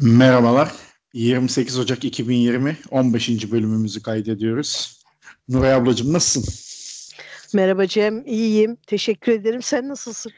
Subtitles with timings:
[0.00, 0.72] Merhabalar.
[1.14, 3.52] 28 Ocak 2020 15.
[3.52, 5.00] bölümümüzü kaydediyoruz.
[5.48, 6.54] Nuray ablacığım nasılsın?
[7.54, 8.76] Merhaba Cem, iyiyim.
[8.86, 9.62] Teşekkür ederim.
[9.62, 10.32] Sen nasılsın?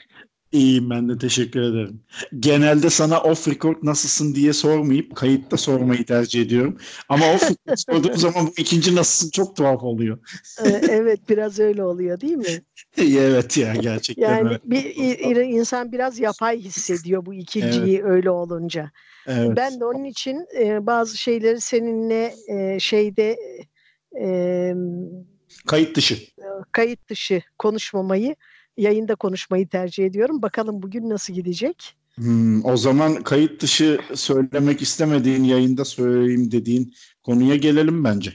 [0.52, 2.00] İyiyim ben de teşekkür ederim.
[2.38, 6.78] Genelde sana off record nasılsın diye sormayıp kayıtta sormayı tercih ediyorum.
[7.08, 10.18] Ama off record sorduğum zaman bu ikinci nasılsın çok tuhaf oluyor.
[10.64, 12.62] Ee, evet biraz öyle oluyor değil mi?
[12.98, 14.60] evet ya gerçekten Yani öyle.
[14.64, 18.90] bir insan biraz yapay hissediyor bu ikinciyi öyle olunca.
[19.26, 19.56] Evet.
[19.56, 23.36] Ben de onun için e, bazı şeyleri seninle e, şeyde
[24.20, 24.74] e,
[25.66, 26.18] Kayıt dışı.
[26.72, 28.36] kayıt dışı konuşmamayı,
[28.78, 30.42] yayında konuşmayı tercih ediyorum.
[30.42, 31.96] Bakalım bugün nasıl gidecek?
[32.14, 38.32] Hmm, o zaman kayıt dışı söylemek istemediğin yayında söyleyeyim dediğin konuya gelelim bence.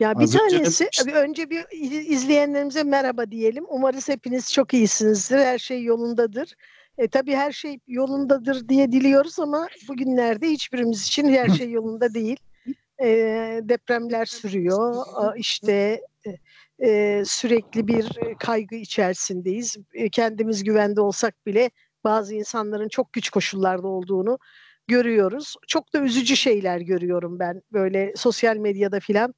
[0.00, 3.64] Ya bir Az önce de- tanesi bir önce bir iz- izleyenlerimize merhaba diyelim.
[3.68, 5.38] Umarız hepiniz çok iyisinizdir.
[5.38, 6.54] Her şey yolundadır.
[6.98, 12.36] E, tabii her şey yolundadır diye diliyoruz ama bugünlerde hiçbirimiz için her şey yolunda değil.
[13.02, 13.06] E,
[13.62, 15.02] depremler sürüyor.
[15.14, 16.30] A, İşte e,
[16.84, 19.76] e, sürekli bir kaygı içerisindeyiz.
[19.94, 21.70] E, kendimiz güvende olsak bile
[22.04, 24.38] bazı insanların çok güç koşullarda olduğunu
[24.86, 25.54] görüyoruz.
[25.66, 29.34] Çok da üzücü şeyler görüyorum ben böyle sosyal medyada filan.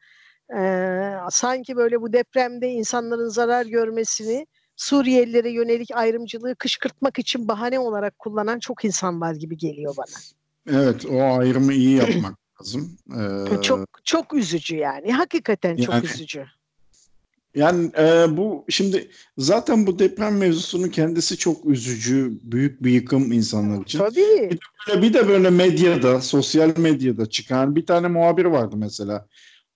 [0.58, 8.18] Ee, sanki böyle bu depremde insanların zarar görmesini Suriyelilere yönelik ayrımcılığı kışkırtmak için bahane olarak
[8.18, 10.16] kullanan çok insan var gibi geliyor bana.
[10.78, 12.98] Evet o ayrımı iyi yapmak lazım.
[13.56, 15.12] Ee, Çok çok üzücü yani.
[15.12, 16.44] Hakikaten çok Yani- üzücü.
[17.58, 23.82] Yani e, bu şimdi zaten bu deprem mevzusunun kendisi çok üzücü, büyük bir yıkım insanlar
[23.82, 23.98] için.
[23.98, 24.58] Tabii.
[24.88, 29.26] Böyle Bir de böyle medyada, sosyal medyada çıkan bir tane muhabir vardı mesela.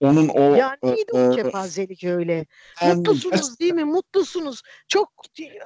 [0.02, 2.46] Onun o Ya e, neydi o e, kepazelik öyle?
[2.80, 3.84] en- Mutlusunuz değil mi?
[3.84, 4.62] Mutlusunuz.
[4.88, 5.12] Çok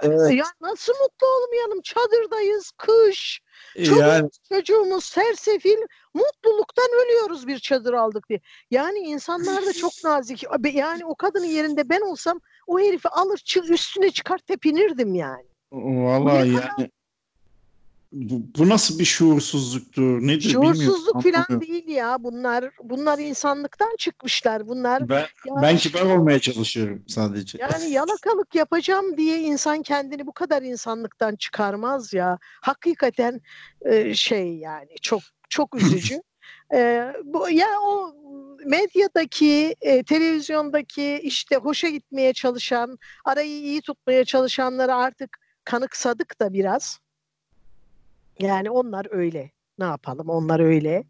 [0.03, 0.33] Evet.
[0.33, 1.81] ya nasıl mutlu olmayalım?
[1.83, 3.41] Çadırdayız, kış.
[3.85, 5.79] Çoluk yani çocuğumuz sersefil
[6.15, 8.41] mutluluktan ölüyoruz bir çadır aldık diye.
[8.71, 10.45] Yani insanlar da çok nazik.
[10.73, 15.47] Yani o kadının yerinde ben olsam o herifi alır üstüne çıkar tepinirdim yani.
[15.73, 16.91] vallahi yani
[18.17, 20.51] bu, bu nasıl bir şuursuzluktur nedir.
[20.51, 22.71] Şuursuzluk falan değil ya bunlar.
[22.83, 24.69] Bunlar insanlıktan çıkmışlar.
[24.69, 27.59] Bunlar Ben, ya ben kibar olmaya çalışıyorum sadece.
[27.59, 32.39] Yani yalakalık yapacağım diye insan kendini bu kadar insanlıktan çıkarmaz ya.
[32.63, 33.41] Hakikaten
[33.85, 36.23] e, şey yani çok çok üzücü.
[36.75, 38.15] E, bu ya o
[38.65, 46.99] medyadaki, e, televizyondaki işte hoşa gitmeye çalışan, arayı iyi tutmaya çalışanları artık kanıksadık da biraz.
[48.39, 49.51] Yani onlar öyle.
[49.79, 50.29] Ne yapalım?
[50.29, 51.05] Onlar öyle.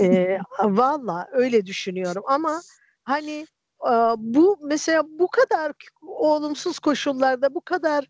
[0.00, 2.60] e, Valla öyle düşünüyorum ama
[3.04, 3.46] hani
[3.86, 5.72] e, bu mesela bu kadar
[6.02, 8.04] olumsuz koşullarda bu kadar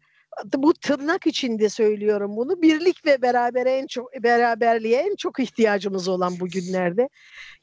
[0.45, 6.41] bu tırnak içinde söylüyorum bunu birlik ve berabere en çok beraberliğe en çok ihtiyacımız olan
[6.41, 7.09] bu günlerde.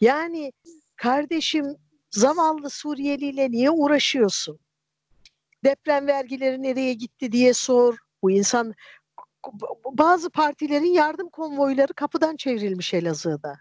[0.01, 0.51] Yani
[0.95, 1.65] kardeşim
[2.11, 4.59] zavallı Suriyeliyle niye uğraşıyorsun?
[5.63, 7.97] Deprem vergileri nereye gitti diye sor.
[8.23, 8.73] Bu insan
[9.91, 13.59] bazı partilerin yardım konvoyları kapıdan çevrilmiş Elazığ'da.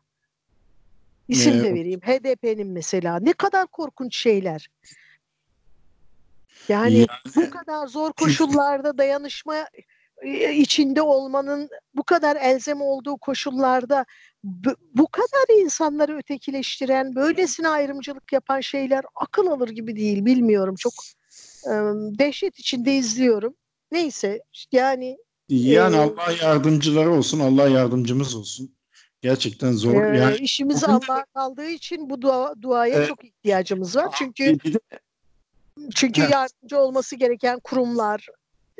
[1.29, 1.75] İsim de Evet.
[1.75, 2.01] vereyim.
[2.01, 3.19] HDP'nin mesela.
[3.21, 4.69] Ne kadar korkunç şeyler.
[6.69, 9.57] Yani Yani- bu kadar zor koşullarda dayanışma
[10.23, 14.05] e, içinde olmanın bu kadar elzem olduğu koşullarda
[14.45, 20.25] bu, bu kadar insanları ötekileştiren, böylesine ayrımcılık yapan şeyler akıl alır gibi değil.
[20.25, 20.75] Bilmiyorum.
[20.79, 20.93] Çok
[21.67, 21.73] e,
[22.19, 23.55] dehşet içinde izliyorum.
[23.93, 24.41] Neyse
[24.73, 25.19] yani
[25.49, 28.71] Yani Ee, Allah yardımcıları olsun, Allah yardımcımız olsun.
[29.23, 30.13] Gerçekten zor.
[30.13, 33.09] e, Yani işimiz Allah'a kaldığı için bu dua, duaya Evet.
[33.09, 34.15] çok ihtiyacımız var.
[34.19, 34.79] Çünkü de
[35.95, 36.31] Çünkü Heh.
[36.31, 38.27] yardımcı olması gereken kurumlar,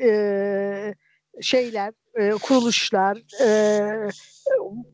[0.03, 0.93] e,
[1.41, 4.09] şeyler, e, kuruluşlar e,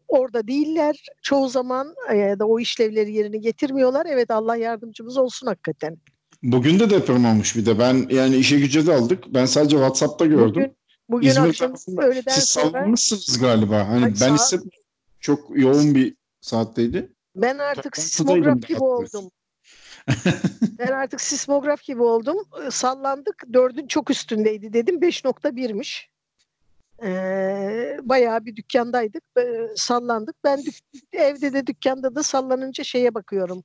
[0.08, 1.06] orada değiller.
[1.22, 4.06] Çoğu zaman e, da o işlevleri yerine getirmiyorlar.
[4.10, 5.98] Evet Allah yardımcımız olsun hakikaten.
[6.44, 7.80] bugün de deprem olmuş bir de.
[7.80, 9.24] Ben yani işe güce de aldık.
[9.28, 10.50] Ben sadece WhatsApp'ta gördüm.
[10.64, 10.76] Bugün,
[11.10, 13.88] bugün İzmir akşam öğleden Siz sallanmışsınız galiba.
[13.88, 14.80] Hani Ay, ben hissetmedim.
[15.20, 17.14] Çok yoğun bir saatteydi.
[17.36, 19.32] ben artık sismograf gibi oldum.
[20.80, 22.38] Ben artık sismograf gibi oldum.
[22.68, 23.44] E, Sallandık.
[23.54, 25.02] Dördün çok üstündeydi dedim.
[25.02, 26.10] 5.1'miş.
[27.04, 29.24] Ee, bayağı bir dükkandaydık.
[29.38, 29.44] e,
[29.76, 30.36] sallandık.
[30.44, 30.80] Ben dük-
[31.14, 33.64] evde de dükkanda da sallanınca şeye bakıyorum.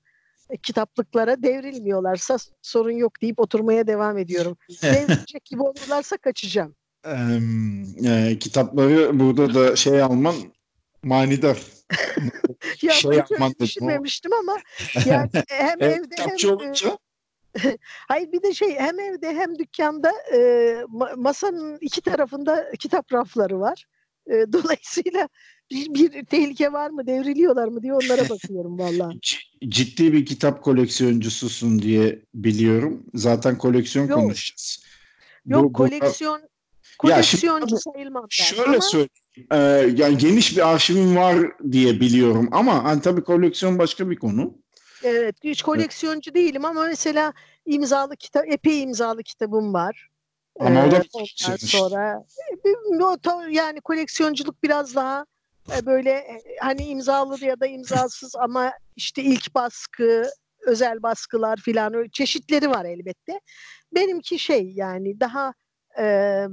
[0.50, 4.56] E, kitaplıklara devrilmiyorlarsa sorun yok deyip oturmaya devam ediyorum.
[4.82, 6.74] Devrilecek gibi olurlarsa kaçacağım.
[7.06, 10.34] E, kitapları burada da şey alman
[11.02, 11.62] manidar.
[12.82, 14.58] Ya Şey yapman düşünmemiştim ama
[15.06, 16.98] yani hem Evet, evde hem olunca
[18.08, 20.38] Hayır bir de şey hem evde hem dükkanda e,
[20.82, 23.84] ma- masanın iki tarafında kitap rafları var.
[24.26, 25.28] E, dolayısıyla
[25.70, 29.12] bir, bir tehlike var mı devriliyorlar mı diye onlara bakıyorum valla.
[29.68, 33.06] Ciddi bir kitap koleksiyoncususun diye biliyorum.
[33.14, 34.20] Zaten koleksiyon Yok.
[34.20, 34.84] konuşacağız.
[35.46, 36.40] Yok bu- koleksiyon
[36.98, 38.28] koleksiyoncu sayılmam ben.
[38.28, 39.10] Şöyle ama söyleyeyim.
[39.52, 39.56] Ee,
[40.02, 41.36] yani geniş bir arşivim var
[41.72, 44.54] diye biliyorum ama hani tabii koleksiyon başka bir konu.
[45.04, 47.32] evet hiç koleksiyoncu değilim ama mesela
[47.66, 50.08] imzalı kitap epey imzalı kitabım var.
[50.60, 51.56] Ama o da Ee, ondan işte.
[51.58, 52.24] sonra
[52.64, 55.24] e, yani koleksiyonculuk biraz daha
[55.76, 60.22] e, böyle e, hani imzalı ya da imzasız ama işte ilk baskı,
[60.66, 63.40] özel baskılar filan çeşitleri var elbette.
[63.94, 65.54] Benimki şey yani daha
[65.98, 66.46] e,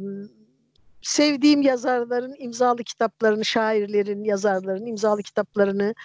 [1.01, 5.95] sevdiğim yazarların imzalı kitaplarını, şairlerin, yazarların imzalı kitaplarını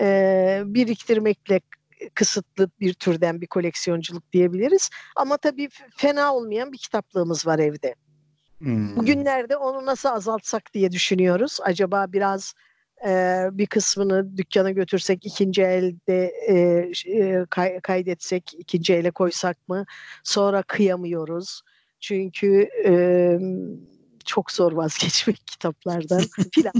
[0.00, 1.60] e, biriktirmekle
[2.14, 4.90] kısıtlı bir türden bir koleksiyonculuk diyebiliriz.
[5.16, 7.94] Ama tabii fena olmayan bir kitaplığımız var evde.
[8.58, 8.96] Hmm.
[8.96, 11.58] Bugünlerde onu nasıl azaltsak diye düşünüyoruz.
[11.62, 12.54] Acaba biraz
[13.06, 16.54] e, bir kısmını dükkana götürsek ikinci elde e,
[17.06, 19.84] e, kay- kaydetsek ikinci ele koysak mı?
[20.24, 21.62] Sonra kıyamıyoruz.
[22.00, 22.92] Çünkü e,
[24.24, 26.22] çok zor vazgeçmek kitaplardan
[26.54, 26.72] filan.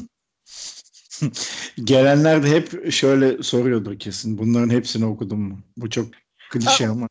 [1.85, 4.39] Gelenler de hep şöyle soruyordur kesin.
[4.39, 5.59] Bunların hepsini okudun mu?
[5.77, 6.07] Bu çok
[6.51, 7.09] klişe ama.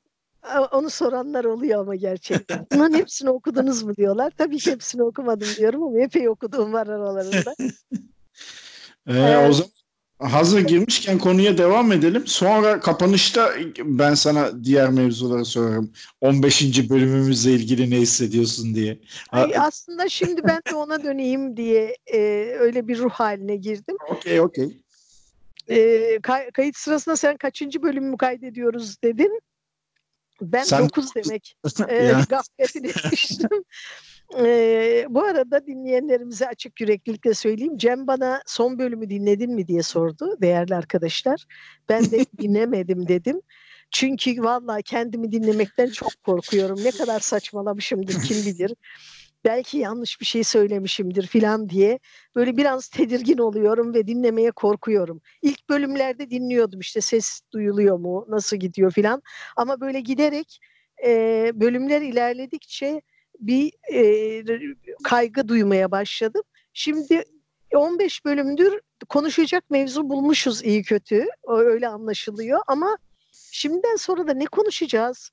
[0.72, 2.68] Onu soranlar oluyor ama gerçekten.
[2.72, 4.32] Bunların hepsini okudunuz mu diyorlar.
[4.38, 7.56] Tabii ki hepsini okumadım diyorum ama epey okuduğum var aralarında.
[9.08, 9.50] Ee, Evet.
[9.50, 9.72] O zaman
[10.20, 12.28] hazır girmişken konuya devam edelim.
[12.28, 15.92] Sonra kapanışta ben sana diğer mevzuları sorarım.
[16.22, 16.90] 15.
[16.90, 19.00] bölümümüzle ilgili ne hissediyorsun diye.
[19.32, 22.20] Ay, aslında şimdi ben de ona döneyim diye e,
[22.60, 23.96] öyle bir ruh haline girdim.
[24.10, 24.78] Okey okey.
[25.70, 29.42] E, kay- kayıt sırasında sen kaçıncı bölümü kaydediyoruz dedin.
[30.42, 31.56] Ben Sen 9 demek
[31.90, 32.26] e, Ya.
[32.30, 33.50] gafletine düştüm.
[35.10, 37.78] Bu arada dinleyenlerimize açık yüreklilikle söyleyeyim.
[37.78, 41.46] Cem bana son bölümü dinledin mi diye sordu değerli arkadaşlar.
[41.90, 43.42] Ben de dinlemedim dedim.
[43.92, 46.84] Çünkü vallahi kendimi dinlemekten çok korkuyorum.
[46.84, 48.74] Ne kadar saçmalamışımdır kim bilir.
[49.46, 52.00] Belki yanlış bir şey söylemişimdir filan diye
[52.36, 55.22] böyle biraz tedirgin oluyorum ve dinlemeye korkuyorum.
[55.42, 59.22] İlk bölümlerde dinliyordum işte ses duyuluyor mu, nasıl gidiyor filan.
[59.56, 60.60] Ama böyle giderek
[61.06, 61.12] e,
[61.56, 63.02] bölümler ilerledikçe
[63.40, 64.44] bir e,
[65.04, 66.42] kaygı duymaya başladım.
[66.74, 67.24] Şimdi
[67.76, 71.26] 15 bölümdür konuşacak mevzu bulmuşuz iyi kötü.
[71.48, 72.98] Öyle anlaşılıyor ama
[73.52, 75.32] şimdiden sonra da ne konuşacağız?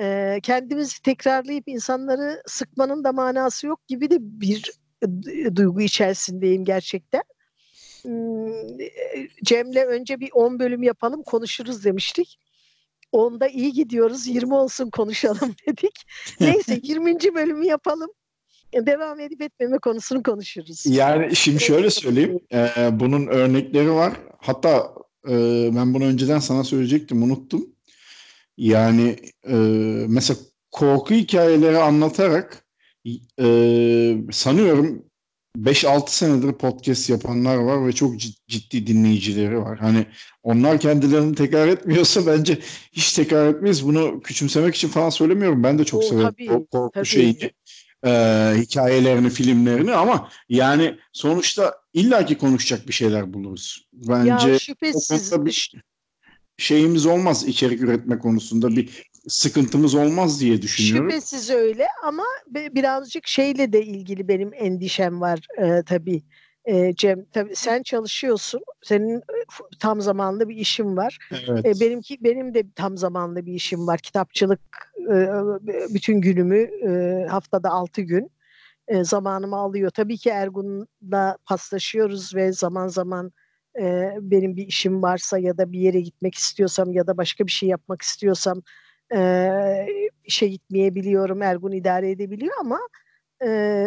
[0.00, 4.72] Ee, kendimizi tekrarlayıp insanları sıkmanın da manası yok gibi de bir
[5.02, 7.22] e, duygu içerisindeyim gerçekten.
[8.02, 12.38] Hmm, e, Cem'le önce bir 10 bölüm yapalım konuşuruz demiştik.
[13.12, 16.04] Onda iyi gidiyoruz 20 olsun konuşalım dedik.
[16.40, 17.14] Neyse 20.
[17.34, 18.10] bölümü yapalım.
[18.74, 20.86] Devam edip etmeme konusunu konuşuruz.
[20.86, 22.40] Yani şimdi şöyle söyleyeyim.
[22.52, 24.12] e, bunun örnekleri var.
[24.38, 24.94] Hatta
[25.28, 25.32] e,
[25.76, 27.22] ben bunu önceden sana söyleyecektim.
[27.22, 27.66] Unuttum.
[28.56, 29.16] Yani
[29.48, 29.56] e,
[30.08, 30.38] mesela
[30.70, 32.64] korku hikayeleri anlatarak
[33.40, 33.46] e,
[34.32, 35.07] sanıyorum
[35.56, 39.78] 5-6 senedir podcast yapanlar var ve çok cid- ciddi dinleyicileri var.
[39.78, 40.06] Hani
[40.42, 42.58] onlar kendilerini tekrar etmiyorsa bence
[42.92, 43.86] hiç tekrar etmeyiz.
[43.86, 45.62] Bunu küçümsemek için falan söylemiyorum.
[45.64, 47.06] Ben de çok Oo, severim tabii, o korku tabii.
[47.06, 47.50] şeyini,
[48.06, 48.10] e,
[48.56, 53.88] hikayelerini, filmlerini ama yani sonuçta illaki konuşacak bir şeyler buluruz.
[53.92, 55.74] Bence ya o şüphesiz konuda bir
[56.58, 61.10] şeyimiz olmaz içerik üretme konusunda bir sıkıntımız olmaz diye düşünüyorum.
[61.10, 66.22] Şüphesiz öyle ama bi- birazcık şeyle de ilgili benim endişem var e, tabii.
[66.64, 68.60] E, Cem, tabii sen çalışıyorsun.
[68.82, 69.44] Senin e,
[69.80, 71.18] tam zamanlı bir işin var.
[71.48, 71.66] Evet.
[71.66, 73.98] E, benimki benim de tam zamanlı bir işim var.
[73.98, 74.60] Kitapçılık
[75.10, 75.14] e,
[75.94, 78.30] bütün günümü e, haftada altı gün
[78.88, 79.90] e, zamanımı alıyor.
[79.90, 83.32] Tabii ki Ergun'la paslaşıyoruz ve zaman zaman
[83.80, 87.52] e, benim bir işim varsa ya da bir yere gitmek istiyorsam ya da başka bir
[87.52, 88.62] şey yapmak istiyorsam
[89.14, 89.86] e,
[90.24, 91.42] işe gitmeyebiliyorum.
[91.42, 92.80] Ergun idare edebiliyor ama
[93.44, 93.86] e,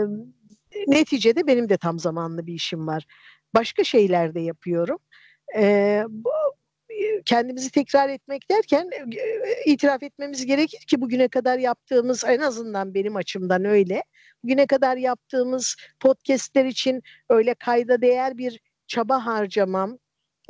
[0.88, 3.06] neticede benim de tam zamanlı bir işim var.
[3.56, 4.98] Başka şeyler de yapıyorum.
[5.58, 6.30] E, bu,
[7.26, 8.90] kendimizi tekrar etmek derken
[9.66, 14.04] itiraf etmemiz gerekir ki bugüne kadar yaptığımız en azından benim açımdan öyle.
[14.44, 19.98] Bugüne kadar yaptığımız podcastler için öyle kayda değer bir çaba harcamam,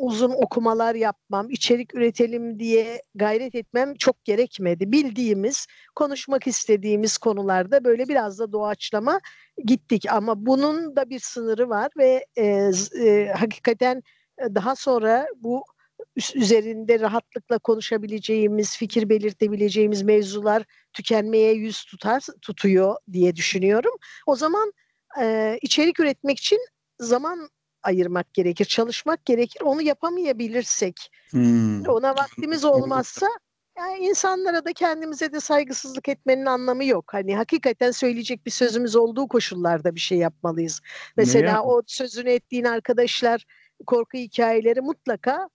[0.01, 4.91] uzun okumalar yapmam, içerik üretelim diye gayret etmem çok gerekmedi.
[4.91, 9.19] Bildiğimiz, konuşmak istediğimiz konularda böyle biraz da doğaçlama
[9.65, 12.71] gittik ama bunun da bir sınırı var ve e,
[13.05, 14.03] e, hakikaten
[14.37, 15.63] e, daha sonra bu
[16.35, 23.93] üzerinde rahatlıkla konuşabileceğimiz, fikir belirtebileceğimiz mevzular tükenmeye yüz tutar tutuyor diye düşünüyorum.
[24.27, 24.73] O zaman
[25.21, 26.59] e, içerik üretmek için
[26.99, 27.49] zaman
[27.83, 28.65] ayırmak gerekir.
[28.65, 29.61] Çalışmak gerekir.
[29.61, 31.81] Onu yapamayabilirsek, Hmm.
[31.85, 33.27] ona vaktimiz olmazsa
[33.77, 37.13] yani insanlara da kendimize de saygısızlık etmenin anlamı yok.
[37.13, 40.81] Hani hakikaten söyleyecek bir sözümüz olduğu koşullarda bir şey yapmalıyız.
[41.17, 43.45] Mesela yap- o sözünü ettiğin arkadaşlar
[43.87, 45.49] korku hikayeleri mutlaka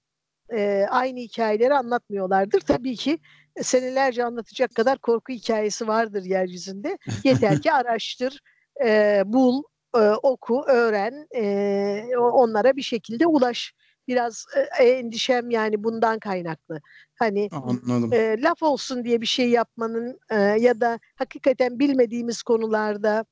[0.57, 2.61] e, aynı hikayeleri anlatmıyorlardır.
[2.61, 3.19] Tabii ki
[3.63, 6.99] senelerce anlatacak kadar korku hikayesi vardır yeryüzünde.
[7.25, 8.41] Yeter ki araştır,
[8.85, 9.63] e, bul,
[10.03, 13.75] e, oku, öğren, e, onlara bir şekilde ulaş.
[14.09, 14.47] Biraz
[14.81, 16.81] e, endişem yani bundan kaynaklı.
[17.15, 18.13] Hani Anladım.
[18.13, 23.25] e, laf olsun diye bir şey yapmanın e, ya da hakikaten bilmediğimiz konularda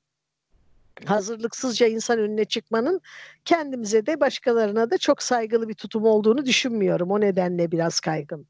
[1.04, 3.00] hazırlıksızca insan önüne çıkmanın
[3.44, 7.10] kendimize de başkalarına da çok saygılı bir tutum olduğunu düşünmüyorum.
[7.10, 8.46] O nedenle biraz kaygım.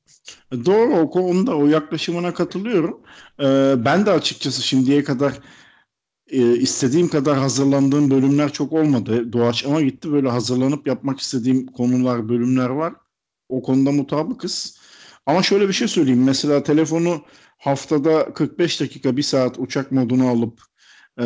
[0.52, 3.00] Doğru o konuda o yaklaşımına katılıyorum.
[3.40, 5.40] Ee, ben de açıkçası şimdiye kadar
[6.30, 9.32] e, istediğim kadar hazırlandığım bölümler çok olmadı.
[9.32, 10.12] Doğaçlama gitti.
[10.12, 12.92] Böyle hazırlanıp yapmak istediğim konular, bölümler var.
[13.48, 14.78] O konuda mutabıkız.
[15.26, 16.24] Ama şöyle bir şey söyleyeyim.
[16.24, 17.22] Mesela telefonu
[17.58, 20.60] haftada 45 dakika, bir saat uçak moduna alıp
[21.20, 21.24] e,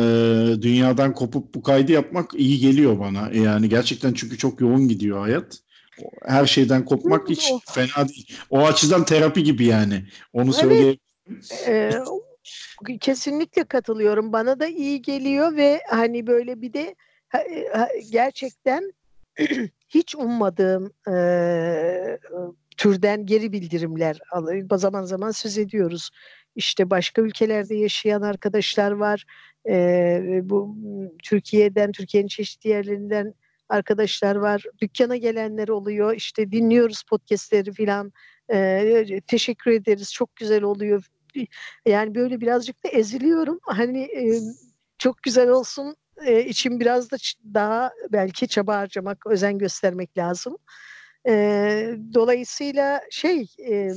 [0.61, 3.29] dünyadan kopup bu kaydı yapmak iyi geliyor bana.
[3.33, 5.57] Yani gerçekten çünkü çok yoğun gidiyor hayat.
[6.25, 8.37] Her şeyden kopmak hiç fena değil.
[8.49, 10.03] O açıdan terapi gibi yani.
[10.33, 10.55] Onu Evet.
[10.55, 10.97] söyleyeyim.
[11.67, 11.91] Ee,
[13.01, 14.33] kesinlikle katılıyorum.
[14.33, 16.95] Bana da iyi geliyor ve hani böyle bir de
[17.29, 18.91] ha- gerçekten
[19.89, 22.19] hiç ummadığım e,
[22.77, 24.67] türden geri bildirimler alıyor.
[24.77, 26.09] Zaman zaman söz ediyoruz.
[26.55, 29.25] İşte başka ülkelerde yaşayan arkadaşlar var.
[29.69, 30.75] Ee, bu
[31.23, 33.33] Türkiye'den, Türkiye'nin çeşitli yerlerinden
[33.69, 34.63] arkadaşlar var.
[34.81, 36.15] Dükkana gelenler oluyor.
[36.15, 38.13] İşte dinliyoruz podcastleri filan.
[38.51, 40.13] Ee, teşekkür ederiz.
[40.13, 41.05] Çok güzel oluyor.
[41.85, 43.59] Yani böyle birazcık da eziliyorum.
[43.63, 44.41] Hani e,
[44.97, 45.95] çok güzel olsun
[46.25, 47.17] e, için biraz da
[47.53, 50.57] daha belki çaba harcamak, özen göstermek lazım.
[51.27, 51.33] E,
[52.13, 53.91] dolayısıyla şey e,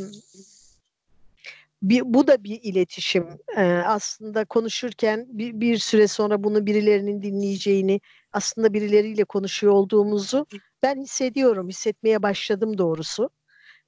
[1.83, 3.27] bir, bu da bir iletişim.
[3.57, 8.01] E, aslında konuşurken bir, bir süre sonra bunu birilerinin dinleyeceğini,
[8.33, 10.47] aslında birileriyle konuşuyor olduğumuzu
[10.83, 13.31] ben hissediyorum, hissetmeye başladım doğrusu.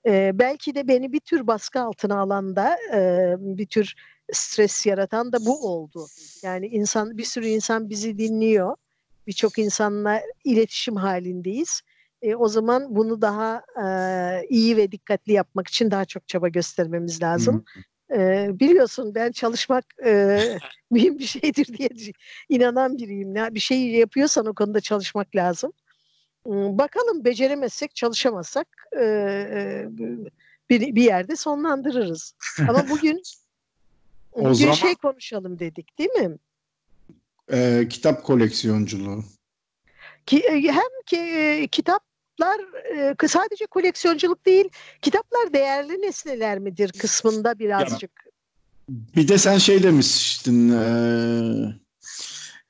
[0.06, 3.94] E, belki de beni bir tür baskı altına alan da e, bir tür
[4.32, 6.06] stres yaratan da bu oldu.
[6.42, 8.76] Yani insan bir sürü insan bizi dinliyor.
[9.26, 11.80] Birçok insanla iletişim halindeyiz.
[12.23, 13.87] E, o zaman bunu daha e,
[14.49, 17.64] iyi ve dikkatli yapmak için daha çok çaba göstermemiz lazım.
[18.14, 20.40] E, biliyorsun ben çalışmak e,
[20.90, 21.88] mühim bir şeydir diye
[22.49, 23.34] inanan biriyim.
[23.34, 25.73] Ne- Bir şey yapıyorsan o konuda çalışmak lazım.
[26.46, 29.86] Bakalım beceremezsek, çalışamazsak e, e,
[30.70, 32.34] bir, bir yerde sonlandırırız.
[32.68, 33.22] Ama bugün
[34.32, 36.36] O bugün zaman- şey konuşalım dedik, değil mi?
[37.52, 39.24] Ee, kitap koleksiyonculuğu.
[40.26, 42.60] Ki e, hem ki e, kitaplar
[43.24, 44.68] e, sadece koleksiyonculuk değil,
[45.02, 48.10] kitaplar değerli nesneler midir kısmında birazcık.
[48.88, 50.70] Bir de sen şey demiştin.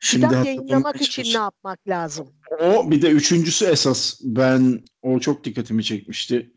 [0.04, 2.28] Şimdi Kitap yayınlamak için ne yapmak lazım?
[2.60, 4.20] O bir de üçüncüsü esas.
[4.22, 6.52] Ben o çok dikkatimi çekmişti.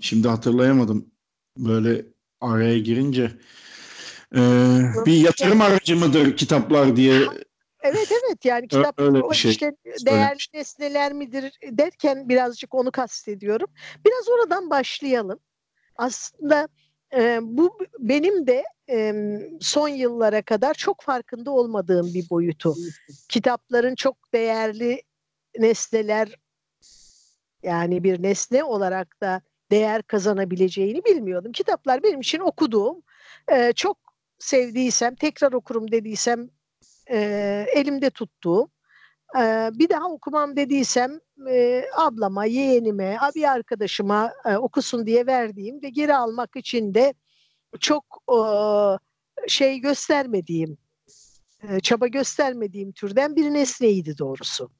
[0.00, 1.10] Şimdi hatırlayamadım.
[1.58, 2.06] Böyle
[2.40, 3.22] araya girince.
[4.34, 4.40] Eee,
[5.06, 7.22] bir yatırım aracı mıdır kitaplar diye
[7.82, 9.74] Evet evet yani kitap öyle bir o şey işte
[10.06, 13.68] değerli nesneler midir derken birazcık onu kastediyorum.
[14.06, 15.38] Biraz oradan başlayalım.
[15.96, 16.68] Aslında
[17.14, 19.14] e, bu benim de e,
[19.60, 22.74] son yıllara kadar çok farkında olmadığım bir boyutu.
[23.28, 25.02] Kitapların çok değerli
[25.58, 26.34] nesneler
[27.62, 31.52] yani bir nesne olarak da değer kazanabileceğini bilmiyordum.
[31.52, 33.02] Kitaplar benim için okuduğum,
[33.48, 33.98] e, çok
[34.38, 36.50] sevdiysem, tekrar okurum dediysem
[37.10, 37.18] e,
[37.74, 38.70] elimde tuttuğum,
[39.38, 41.20] e, bir daha okumam dediysem
[41.50, 47.14] e, ablama, yeğenime, bir arkadaşıma e, okusun diye verdiğim ve geri almak için de
[47.80, 48.38] çok e,
[49.48, 50.78] şey göstermediğim,
[51.62, 54.70] e, çaba göstermediğim türden bir nesneydi doğrusu.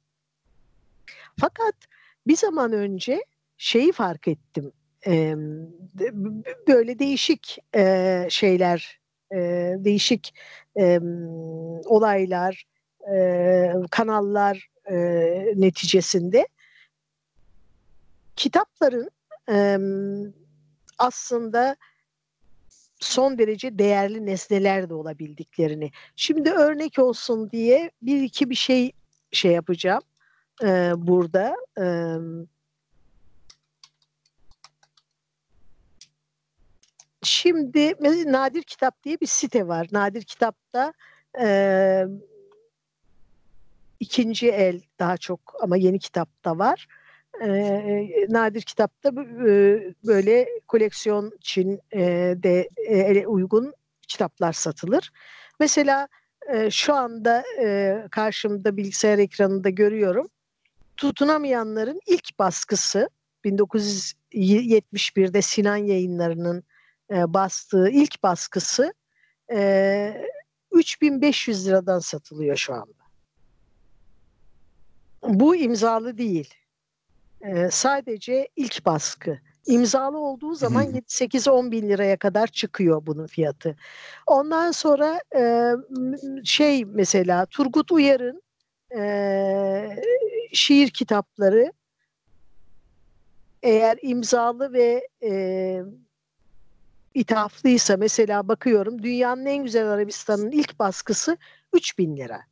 [1.41, 1.75] Fakat
[2.27, 3.25] bir zaman önce
[3.57, 4.73] şeyi fark ettim.
[5.07, 5.35] E,
[6.69, 9.01] böyle değişik e, şeyler,
[9.33, 9.39] e,
[9.79, 10.35] değişik
[10.79, 11.01] e,
[11.85, 12.65] olaylar,
[13.13, 14.97] e, kanallar e,
[15.57, 16.49] neticesinde
[18.37, 19.11] kitapların
[19.51, 19.79] e,
[20.99, 21.77] aslında
[23.01, 25.91] son derece değerli nesneler de olabildiklerini.
[26.17, 28.93] Şimdi örnek olsun diye bir iki bir şey
[29.33, 30.03] şey yapacağım
[30.63, 31.57] e, burada.
[31.81, 31.87] E,
[37.23, 37.95] Şimdi
[38.33, 39.89] Nadir Kitap diye bir site var.
[39.93, 40.93] Nadir Kitap'ta
[41.41, 41.47] e,
[44.01, 46.87] ikinci el daha çok ama yeni kitapta var.
[47.45, 47.49] E,
[48.29, 49.13] nadir kitapta e,
[50.07, 52.01] böyle koleksiyon için e,
[52.43, 53.75] de e, uygun
[54.09, 55.13] kitaplar satılır.
[55.61, 56.09] Mesela
[56.53, 60.29] e, şu anda e, karşımda bilgisayar ekranında görüyorum.
[60.97, 63.09] Tutunamayanların ilk baskısı
[63.45, 66.65] 1971'de Sinan Yayınları'nın
[67.11, 68.95] e, bastığı ilk baskısı
[69.53, 70.27] e,
[70.73, 73.00] 3500 liradan satılıyor şu anda.
[75.31, 76.55] Bu imzalı değil.
[77.41, 79.39] E, sadece ilk baskı.
[79.67, 83.77] İmzalı olduğu zaman 7-8-10 bin liraya kadar çıkıyor bunun fiyatı.
[84.27, 85.73] Ondan sonra e,
[86.45, 88.43] şey mesela Turgut Uyar'ın
[88.97, 90.03] e,
[90.53, 91.73] şiir kitapları
[93.63, 95.83] eğer imzalı ve e,
[97.15, 101.37] ithaflıysa mesela bakıyorum dünyanın en güzel Arabistan'ın ilk baskısı
[101.73, 102.50] 3000 lira.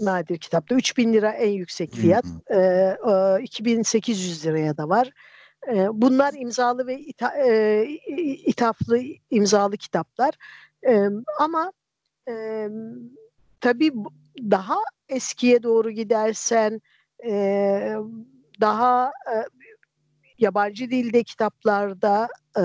[0.00, 2.24] Nadir kitapta 3000 lira en yüksek fiyat.
[2.48, 3.38] Hı hı.
[3.40, 5.10] E, 2800 liraya da var.
[5.68, 7.84] E, bunlar imzalı ve ita, e,
[8.46, 10.34] ithaflı imzalı kitaplar.
[10.88, 11.06] E,
[11.38, 11.72] ama
[12.28, 12.68] e,
[13.60, 13.92] tabii
[14.40, 16.80] daha eskiye doğru gidersen
[17.24, 17.94] e,
[18.60, 19.36] daha e,
[20.38, 22.62] yabancı dilde kitaplarda e,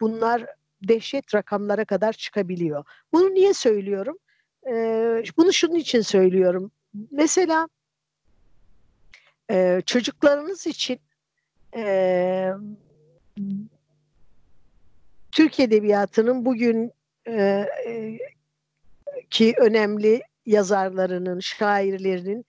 [0.00, 0.46] bunlar
[0.88, 2.84] dehşet rakamlara kadar çıkabiliyor.
[3.12, 4.18] Bunu niye söylüyorum?
[4.68, 4.72] E,
[5.36, 6.70] bunu şunun için söylüyorum.
[7.10, 7.68] Mesela
[9.50, 10.98] e, çocuklarınız için
[11.76, 12.52] e,
[15.32, 16.92] Türk Edebiyatı'nın bugün
[17.28, 17.66] e,
[19.30, 22.46] ki önemli yazarlarının, şairlerinin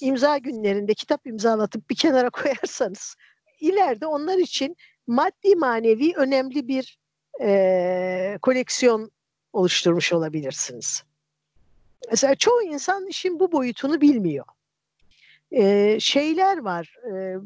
[0.00, 3.16] imza günlerinde kitap imzalatıp bir kenara koyarsanız
[3.60, 4.76] ileride onlar için
[5.06, 6.98] maddi manevi önemli bir
[7.40, 9.10] e, koleksiyon
[9.52, 11.09] oluşturmuş olabilirsiniz.
[12.10, 14.44] Mesela çoğu insan işin bu boyutunu bilmiyor.
[15.50, 16.96] E, şeyler var.
[17.12, 17.36] E,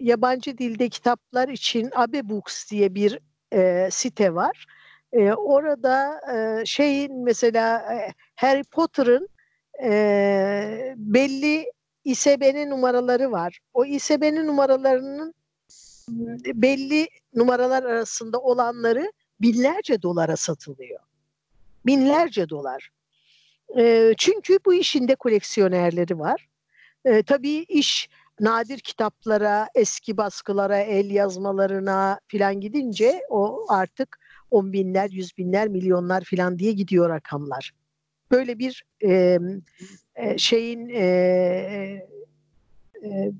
[0.00, 3.18] yabancı dilde kitaplar için Abe Books diye bir
[3.52, 4.66] e, site var.
[5.12, 9.28] E, orada e, şeyin mesela e, Harry Potter'ın
[9.82, 11.72] e, belli
[12.04, 13.58] İSBN numaraları var.
[13.74, 15.34] O İSBN numaralarının
[16.54, 21.00] belli numaralar arasında olanları binlerce dolara satılıyor.
[21.86, 22.90] Binlerce dolar.
[23.78, 26.48] E, çünkü bu işin de koleksiyonerleri var.
[27.04, 28.08] E, tabii iş
[28.40, 34.18] nadir kitaplara, eski baskılara, el yazmalarına filan gidince o artık
[34.50, 37.72] on binler, yüz binler, milyonlar filan diye gidiyor rakamlar.
[38.30, 39.38] Böyle bir e,
[40.14, 41.04] e, şeyin e,
[43.04, 43.32] e,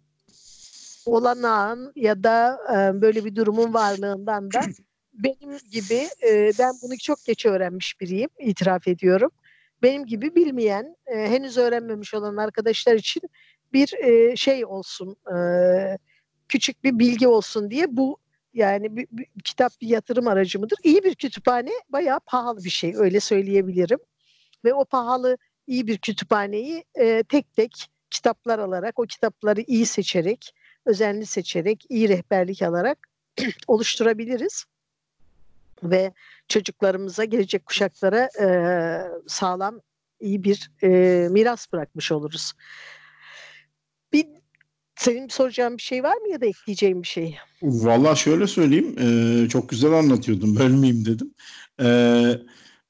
[1.07, 4.61] olanağın ya da e, böyle bir durumun varlığından da
[5.15, 9.31] benim gibi e, ben bunu çok geç öğrenmiş biriyim itiraf ediyorum.
[9.83, 13.23] Benim gibi bilmeyen e, henüz öğrenmemiş olan arkadaşlar için
[13.73, 15.39] bir e, şey olsun e,
[16.49, 18.19] küçük bir bilgi olsun diye bu
[18.55, 20.79] yani bir, bir, kitap bir yatırım aracı mıdır?
[20.83, 23.99] İyi bir kütüphane bayağı pahalı bir şey öyle söyleyebilirim.
[24.65, 30.55] Ve o pahalı iyi bir kütüphaneyi e, tek tek kitaplar alarak, o kitapları iyi seçerek,
[30.87, 32.99] özenli seçerek, iyi rehberlik alarak
[33.69, 34.65] oluşturabiliriz.
[35.83, 36.13] Ve
[36.49, 38.47] çocuklarımıza, gelecek kuşaklara e,
[39.27, 39.81] sağlam,
[40.21, 40.89] iyi bir e,
[41.31, 42.53] miras bırakmış oluruz.
[44.13, 44.27] Bir
[44.97, 47.39] senin soracağın bir şey var mı ya da ekleyeceğin bir şey?
[47.63, 51.35] Valla şöyle söyleyeyim, e, çok güzel anlatıyordum, bölmeyeyim dedim.
[51.81, 51.89] E,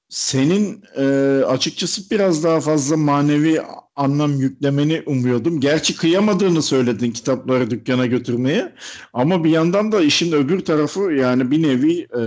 [0.09, 1.05] senin e,
[1.45, 3.61] açıkçası biraz daha fazla manevi
[3.97, 5.61] anlam yüklemeni umuyordum.
[5.61, 8.75] Gerçi kıyamadığını söyledin kitapları dükkana götürmeye.
[9.13, 12.21] Ama bir yandan da işin öbür tarafı yani bir nevi e,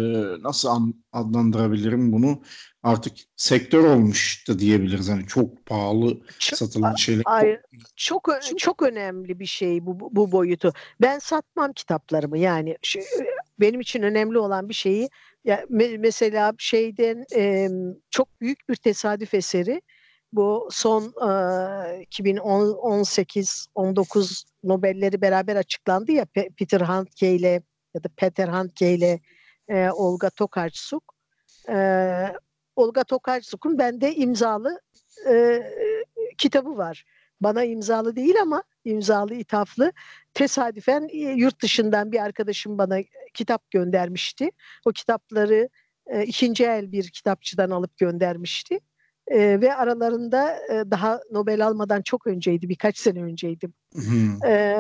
[0.43, 2.41] nasıl an, adlandırabilirim bunu
[2.83, 5.07] artık sektör olmuş da diyebiliriz.
[5.07, 7.23] Yani çok pahalı çok, satılan şeyler.
[7.25, 7.59] Ay,
[7.95, 10.73] çok çok önemli bir şey bu bu boyutu.
[11.01, 12.37] Ben satmam kitaplarımı.
[12.37, 12.99] Yani şu,
[13.59, 15.09] benim için önemli olan bir şeyi
[15.45, 17.69] ya me- mesela şeyden e,
[18.09, 19.81] çok büyük bir tesadüf eseri
[20.33, 26.25] bu son e, 2018-19 Nobelleri beraber açıklandı ya
[26.57, 27.61] Peter Handke ile
[27.93, 29.19] ya da Peter Handke ile
[29.67, 31.03] e, Olga Tokarczuk.
[31.69, 31.75] E,
[32.75, 34.81] Olga Tokarczuk'un bende imzalı
[35.29, 35.63] e,
[36.37, 37.05] kitabı var.
[37.41, 39.91] Bana imzalı değil ama imzalı, ithaflı.
[40.33, 42.97] Tesadüfen e, yurt dışından bir arkadaşım bana
[43.33, 44.51] kitap göndermişti.
[44.85, 45.69] O kitapları
[46.07, 48.79] e, ikinci el bir kitapçıdan alıp göndermişti.
[49.27, 53.69] E, ve aralarında e, daha Nobel almadan çok önceydi, birkaç sene önceydi.
[53.93, 54.45] Hmm.
[54.45, 54.79] E,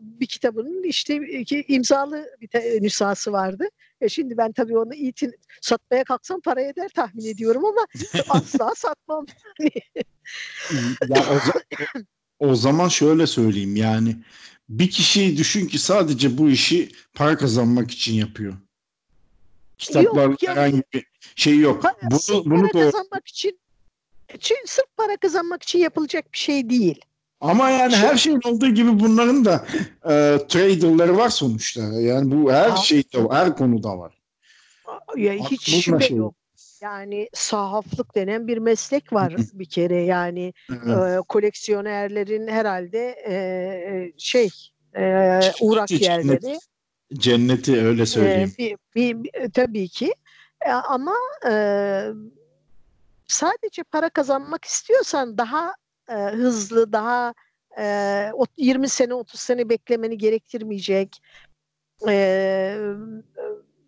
[0.00, 3.64] bir kitabının işte iki, imzalı bir te, nüshası vardı.
[4.00, 7.86] E şimdi ben tabii onu itin, satmaya kalksam para eder tahmin ediyorum ama
[8.28, 9.26] asla satmam.
[11.08, 11.24] ya
[12.40, 14.16] o, o zaman şöyle söyleyeyim yani
[14.68, 18.54] bir kişiyi düşün ki sadece bu işi para kazanmak için yapıyor.
[19.78, 21.04] Kitaplarla herhangi bir
[21.36, 21.82] şey yok.
[21.82, 23.58] Para, bunu bunu para kazanmak için,
[24.34, 27.00] için sırf para kazanmak için yapılacak bir şey değil.
[27.40, 29.66] Ama yani Şimdi, her şeyin olduğu gibi bunların da
[30.04, 31.80] e, traderları var sonuçta.
[31.82, 34.22] Yani bu her Aa, şeyde her konuda var.
[35.16, 36.16] Ya hiç şüphe şey.
[36.16, 36.34] yok.
[36.80, 44.50] Yani sahaflık denen bir meslek var bir kere yani e, koleksiyonerlerin herhalde e, şey
[44.96, 46.58] e, uğrak yerleri.
[47.14, 48.52] Cenneti öyle söyleyeyim.
[48.58, 50.12] E, bir, bir, bir, tabii ki
[50.66, 51.16] e, ama
[51.48, 51.52] e,
[53.26, 55.74] sadece para kazanmak istiyorsan daha
[56.08, 57.34] e, hızlı, daha
[57.78, 61.22] e, 20 sene 30 sene beklemeni gerektirmeyecek
[62.08, 62.78] e,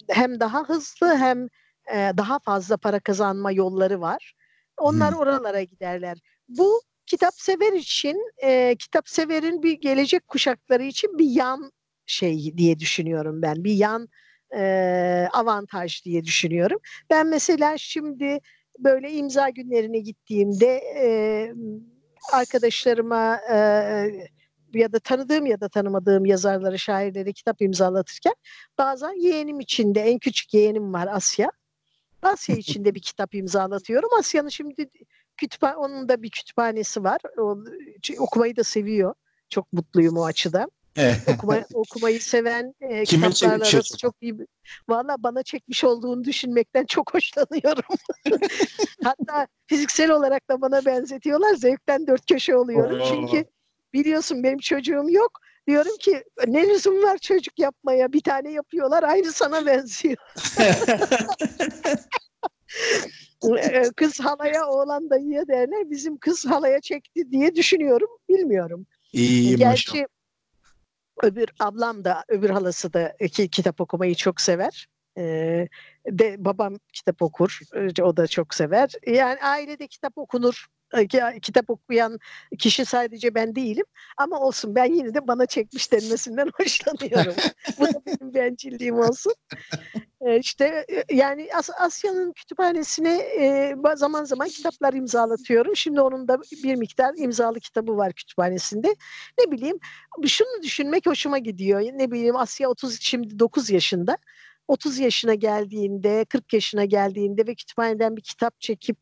[0.08, 1.48] hem daha hızlı hem
[1.94, 4.34] e, daha fazla para kazanma yolları var.
[4.76, 5.20] Onlar hmm.
[5.20, 6.18] oralara giderler.
[6.48, 11.72] Bu kitap sever için, e, kitap severin bir gelecek kuşakları için bir yan
[12.06, 13.64] şey diye düşünüyorum ben.
[13.64, 14.08] Bir yan
[14.56, 16.78] e, avantaj diye düşünüyorum.
[17.10, 18.40] Ben mesela şimdi
[18.78, 21.08] böyle imza günlerine gittiğimde e,
[22.32, 23.56] arkadaşlarıma e,
[24.74, 28.34] ya da tanıdığım ya da tanımadığım yazarları, şairleri kitap imzalatırken
[28.78, 31.50] bazen yeğenim içinde en küçük yeğenim var Asya.
[32.22, 34.10] Asya içinde bir kitap imzalatıyorum.
[34.18, 34.90] Asya'nın şimdi
[35.36, 37.20] kütüphane, onun da bir kütüphanesi var.
[37.38, 37.58] O,
[38.18, 39.14] okumayı da seviyor.
[39.48, 40.70] Çok mutluyum o açıdan.
[41.26, 44.34] Okuma, okumayı seven e, kitaplarla arası çok iyi.
[44.88, 47.96] Valla bana çekmiş olduğunu düşünmekten çok hoşlanıyorum.
[49.04, 51.54] Hatta fiziksel olarak da bana benzetiyorlar.
[51.54, 52.98] Zevkten dört köşe oluyorum.
[53.08, 53.44] Çünkü
[53.92, 55.40] biliyorsun benim çocuğum yok.
[55.68, 58.12] Diyorum ki ne lüzum var çocuk yapmaya?
[58.12, 60.16] Bir tane yapıyorlar aynı sana benziyor.
[63.58, 65.90] Ee, kız halaya oğlan dayıya derler.
[65.90, 68.08] Bizim kız halaya çekti diye düşünüyorum.
[68.28, 68.86] Bilmiyorum.
[69.12, 70.17] İyi Gerçi maşallah.
[71.22, 74.88] Öbür ablam da öbür halası da ki, kitap okumayı çok sever.
[75.18, 75.68] Ee,
[76.06, 77.60] de babam kitap okur.
[78.02, 78.90] O da çok sever.
[79.06, 80.66] Yani ailede kitap okunur
[81.42, 82.18] kitap okuyan
[82.58, 83.84] kişi sadece ben değilim.
[84.16, 87.34] Ama olsun ben yine de bana çekmiş denmesinden hoşlanıyorum.
[87.78, 89.34] Bu da benim bencilliğim olsun.
[90.26, 93.16] İşte yani As Asya'nın kütüphanesine
[93.94, 95.76] zaman zaman kitaplar imzalatıyorum.
[95.76, 98.94] Şimdi onun da bir miktar imzalı kitabı var kütüphanesinde.
[99.38, 99.78] Ne bileyim
[100.26, 101.80] şunu düşünmek hoşuma gidiyor.
[101.80, 104.18] Ne bileyim Asya 30 şimdi 9 yaşında.
[104.68, 108.98] 30 yaşına geldiğinde, 40 yaşına geldiğinde ve kütüphaneden bir kitap çekip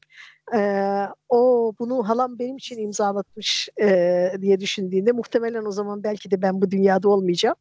[0.55, 0.61] e,
[1.29, 6.61] o bunu halam benim için imzalatmış e, diye düşündüğünde muhtemelen o zaman belki de ben
[6.63, 7.57] bu dünyada olmayacağım.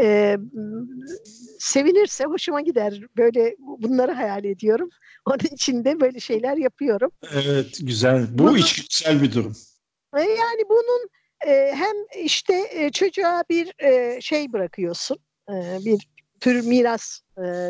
[0.00, 0.36] E,
[1.58, 3.00] sevinirse hoşuma gider.
[3.16, 4.90] Böyle bunları hayal ediyorum.
[5.26, 7.10] Onun için de böyle şeyler yapıyorum.
[7.34, 8.26] Evet güzel.
[8.32, 9.52] Bu bunu, içgüdüsel bir durum.
[10.16, 11.08] E, yani bunun
[11.46, 15.18] e, hem işte e, çocuğa bir e, şey bırakıyorsun.
[15.50, 16.08] E, bir
[16.40, 17.20] tür miras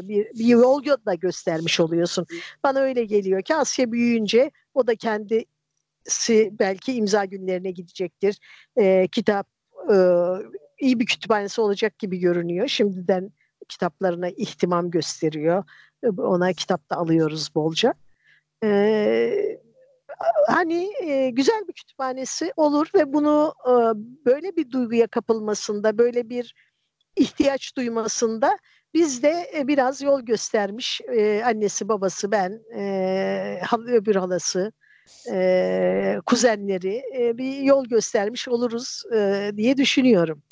[0.02, 2.26] bir, bir yol da göstermiş oluyorsun.
[2.64, 8.38] Bana öyle geliyor ki Asya büyüyünce o da kendisi belki imza günlerine gidecektir.
[8.76, 9.48] E, kitap
[9.92, 9.96] e,
[10.80, 12.68] iyi bir kütüphanesi olacak gibi görünüyor.
[12.68, 13.30] Şimdiden
[13.68, 15.64] kitaplarına ihtimam gösteriyor.
[16.18, 17.94] Ona kitap da alıyoruz bolca.
[18.64, 19.58] E,
[20.48, 23.72] hani e, güzel bir kütüphanesi olur ve bunu e,
[24.26, 26.54] böyle bir duyguya kapılmasında, böyle bir
[27.16, 28.58] ihtiyaç duymasında
[28.94, 34.72] biz de e, biraz yol göstermiş e, annesi babası ben e, öbür halası
[35.32, 40.42] e, kuzenleri e, bir yol göstermiş oluruz e, diye düşünüyorum.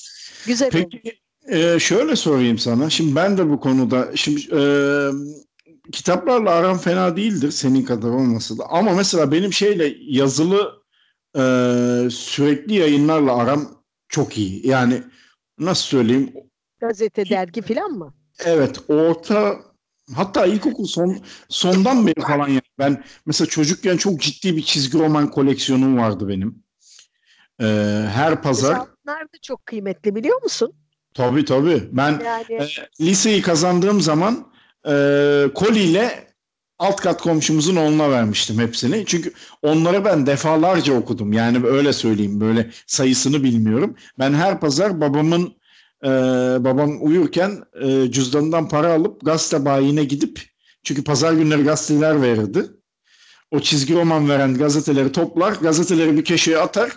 [0.47, 2.91] Güzel Peki e, şöyle sorayım sana.
[2.91, 4.63] Şimdi ben de bu konuda şimdi e,
[5.93, 8.67] kitaplarla aram fena değildir senin kadar olmasa da.
[8.69, 10.83] Ama mesela benim şeyle yazılı
[11.37, 11.43] e,
[12.11, 14.67] sürekli yayınlarla aram çok iyi.
[14.67, 15.03] Yani
[15.59, 16.33] nasıl söyleyeyim?
[16.89, 18.15] Gazete, dergi falan mı?
[18.45, 19.57] Evet, orta
[20.15, 21.19] hatta ilkokul son
[21.49, 22.61] sondan beri falan yani.
[22.79, 26.65] Ben mesela çocukken çok ciddi bir çizgi roman koleksiyonum vardı benim.
[27.61, 27.65] Ee,
[28.15, 28.79] her pazar.
[28.79, 30.73] Bunlar da çok kıymetli biliyor musun?
[31.15, 31.89] Tabii tabii.
[31.93, 32.45] Ben yani...
[32.51, 32.67] e,
[33.01, 34.53] liseyi kazandığım zaman
[34.89, 34.95] e,
[35.55, 36.29] koliyle
[36.79, 39.07] alt kat komşumuzun oğluna vermiştim hepsini.
[39.07, 41.33] Çünkü onları ben defalarca okudum.
[41.33, 43.97] Yani öyle söyleyeyim böyle sayısını bilmiyorum.
[44.19, 45.55] Ben her pazar babamın
[46.05, 46.09] e,
[46.65, 50.43] babam uyurken e, cüzdanından para alıp gazete bayine gidip
[50.85, 52.67] çünkü pazar günleri gazeteler verirdi.
[53.51, 56.93] o çizgi roman veren gazeteleri toplar, gazeteleri bir köşeye atar.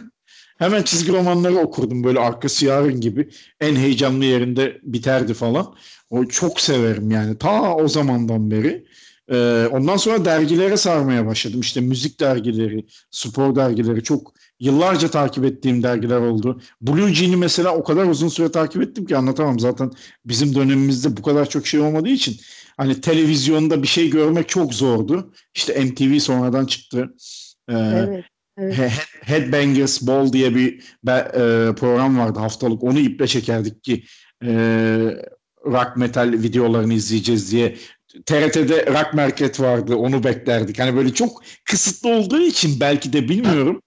[0.58, 3.30] Hemen çizgi romanları okurdum böyle arkası yarın gibi.
[3.62, 5.76] En heyecanlı yerinde biterdi falan.
[6.10, 8.86] O çok severim yani ta o zamandan beri.
[9.32, 11.60] Ee, ondan sonra dergilere sarmaya başladım.
[11.60, 16.62] İşte müzik dergileri, spor dergileri çok yıllarca takip ettiğim dergiler oldu.
[16.82, 19.60] Blue Jean'i mesela o kadar uzun süre takip ettim ki anlatamam.
[19.60, 19.92] Zaten
[20.26, 22.36] bizim dönemimizde bu kadar çok şey olmadığı için
[22.78, 25.34] hani televizyonda bir şey görmek çok zordu.
[25.56, 27.14] İşte MTV sonradan çıktı.
[27.70, 28.26] Ee, evet.
[28.58, 28.92] Evet.
[29.22, 32.84] Headbangers Ball diye bir e, program vardı haftalık.
[32.84, 34.04] Onu iple çekerdik ki
[34.44, 34.50] e,
[35.66, 37.76] rock metal videolarını izleyeceğiz diye.
[38.26, 39.96] TRT'de Rock Market vardı.
[39.96, 40.80] Onu beklerdik.
[40.80, 43.82] Hani böyle çok kısıtlı olduğu için belki de bilmiyorum.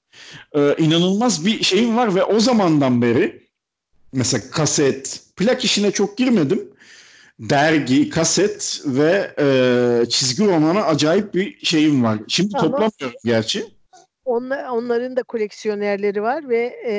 [0.53, 3.49] E, inanılmaz bir şeyim var ve o zamandan beri
[4.13, 6.71] mesela kaset, plak işine çok girmedim.
[7.41, 12.19] Dergi, kaset ve e, çizgi romana acayip bir şeyim var.
[12.29, 12.71] Şimdi tamam.
[12.71, 13.65] toplamıyorum gerçi.
[14.25, 16.93] Onlar, onların da koleksiyonerleri var ve e,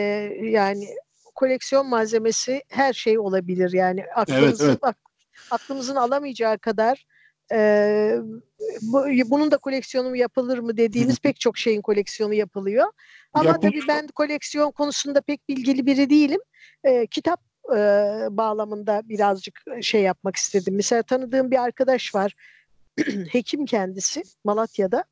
[0.50, 0.88] yani
[1.36, 3.74] koleksiyon malzemesi her şey olabilir.
[3.74, 4.96] Yani aklımızın, evet, evet.
[5.52, 7.06] aklımızın alamayacağı kadar
[7.52, 8.18] e,
[8.82, 12.92] bu, bunun da koleksiyonu yapılır mı dediğiniz pek çok şeyin koleksiyonu yapılıyor.
[13.34, 13.62] Ama Yapın.
[13.62, 16.40] tabii ben koleksiyon konusunda pek bilgili biri değilim.
[16.84, 17.78] E, kitap e,
[18.30, 20.76] bağlamında birazcık şey yapmak istedim.
[20.76, 22.36] Mesela tanıdığım bir arkadaş var.
[23.32, 25.04] Hekim kendisi Malatya'da.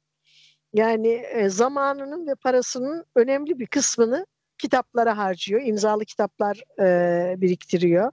[0.74, 4.26] Yani e, zamanının ve parasının önemli bir kısmını
[4.58, 5.62] kitaplara harcıyor.
[5.62, 8.12] İmzalı kitaplar e, biriktiriyor.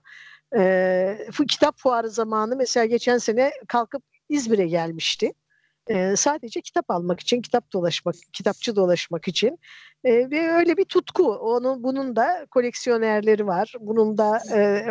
[0.57, 5.33] E, kitap fuarı zamanı mesela geçen sene kalkıp İzmir'e gelmişti.
[5.89, 9.59] E, sadece kitap almak için, kitap dolaşmak, kitapçı dolaşmak için
[10.05, 11.35] e, ve öyle bir tutku.
[11.35, 13.75] Onun bunun da koleksiyonerleri var.
[13.81, 14.87] Bunun da e,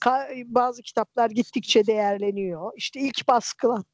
[0.00, 2.72] ka, bazı kitaplar gittikçe değerleniyor.
[2.76, 3.84] İşte ilk baskılan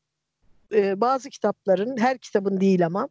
[0.72, 3.08] e, bazı kitapların, her kitabın değil ama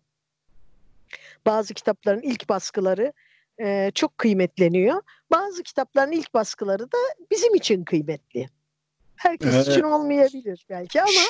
[1.45, 3.13] bazı kitapların ilk baskıları
[3.59, 5.01] e, çok kıymetleniyor.
[5.31, 6.97] Bazı kitapların ilk baskıları da
[7.31, 8.49] bizim için kıymetli.
[9.15, 9.67] Herkes evet.
[9.67, 11.21] için olmayabilir belki ama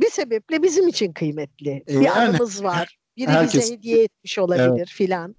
[0.00, 1.70] bir sebeple bizim için kıymetli.
[1.88, 2.98] E, bir yani, anımız var.
[3.16, 4.88] Biri herkes, bize hediye etmiş olabilir evet.
[4.88, 5.36] filan.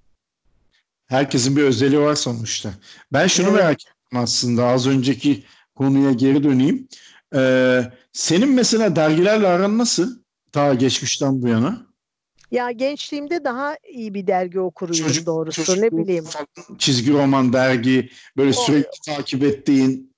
[1.08, 2.70] Herkesin bir özelliği var sonuçta.
[3.14, 3.58] Ben şunu evet.
[3.60, 5.44] merak ettim aslında az önceki
[5.76, 6.88] konuya geri döneyim.
[7.36, 10.20] Ee, senin mesela dergilerle aran nasıl?
[10.52, 11.88] Ta geçmişten bu yana.
[12.52, 16.26] Ya gençliğimde daha iyi bir dergi okuruydum doğrusu çocuk, ne bileyim.
[16.78, 20.17] Çizgi roman dergi böyle o, sürekli takip ettiğin.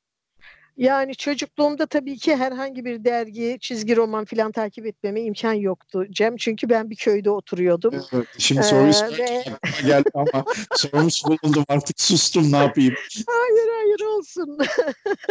[0.79, 6.37] Yani çocukluğumda tabii ki herhangi bir dergi, çizgi roman filan takip etmeme imkan yoktu Cem.
[6.37, 7.93] Çünkü ben bir köyde oturuyordum.
[8.13, 9.43] Evet, şimdi soruyu ee, ve...
[9.87, 12.93] geldi ama sormuş bulundum artık sustum ne yapayım.
[13.27, 14.57] Hayır hayır olsun.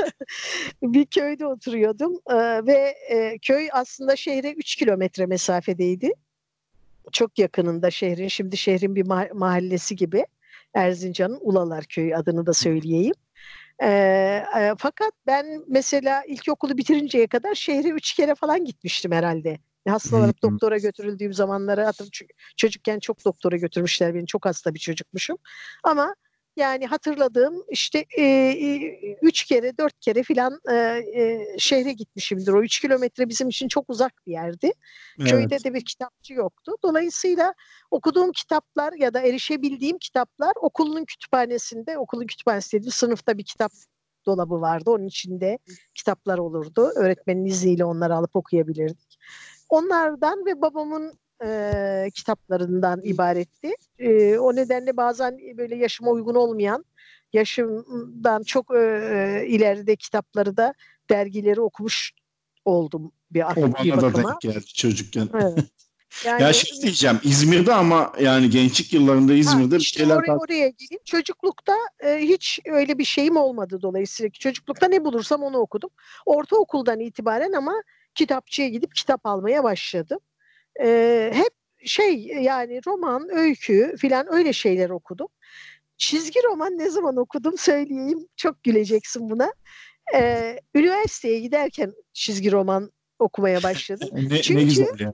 [0.83, 6.13] bir köyde oturuyordum ee, ve e, köy aslında şehre 3 kilometre mesafedeydi
[7.13, 10.27] çok yakınında şehrin, şimdi şehrin bir mahallesi gibi
[10.75, 13.15] Erzincan'ın Ulalar Köyü adını da söyleyeyim.
[13.83, 19.59] E, e, fakat ben mesela ilkokulu bitirinceye kadar şehre üç kere falan gitmiştim herhalde.
[19.89, 22.37] Hastalanıp doktora götürüldüğüm zamanları hatırlıyorum.
[22.57, 24.27] Çocukken çok doktora götürmüşler beni.
[24.27, 25.37] Çok hasta bir çocukmuşum.
[25.85, 26.15] Ama
[26.59, 28.53] yani hatırladığım işte e,
[29.23, 32.53] üç kere dört kere filan e, e, şehre gitmişimdir.
[32.53, 34.73] O üç kilometre bizim için çok uzak bir yerdi.
[35.21, 35.31] Evet.
[35.31, 36.73] Köyde de bir kitapçı yoktu.
[36.83, 37.55] Dolayısıyla
[37.91, 43.73] okuduğum kitaplar ya da erişebildiğim kitaplar okulun kütüphanesinde, okulun kütüphanesi dediğim sınıfta bir kitap
[44.27, 44.91] dolabı vardı.
[44.91, 45.59] Onun içinde
[45.95, 46.91] kitaplar olurdu.
[46.97, 49.19] Öğretmenin izniyle onları alıp okuyabilirdik.
[49.69, 53.75] Onlardan ve babamın e, kitaplarından ibaretti.
[53.99, 56.85] E, o nedenle bazen böyle yaşıma uygun olmayan,
[57.33, 60.75] yaşımdan çok e, ileride kitapları da
[61.11, 62.13] dergileri okumuş
[62.65, 64.15] oldum bir, o bana bir bakıma.
[64.15, 65.29] da denk geldi çocukken.
[65.35, 65.59] Evet.
[66.25, 70.17] Yani, ya şey diyeceğim İzmir'de ama yani gençlik yıllarında İzmir'de ha, işte bir şeyler...
[70.17, 71.01] Oraya, oraya geleyim.
[71.05, 74.31] Çocuklukta e, hiç öyle bir şeyim olmadı dolayısıyla.
[74.31, 75.91] Çocuklukta ne bulursam onu okudum.
[76.27, 77.83] Ortaokuldan itibaren ama
[78.15, 80.19] kitapçıya gidip kitap almaya başladım
[80.81, 81.53] e, hep
[81.85, 85.29] şey yani roman, öykü filan öyle şeyler okudum.
[85.97, 88.29] Çizgi roman ne zaman okudum söyleyeyim.
[88.37, 89.53] Çok güleceksin buna.
[90.15, 94.09] Ee, üniversiteye giderken çizgi roman okumaya başladım.
[94.31, 95.13] ne, çünkü, ne güzel ya.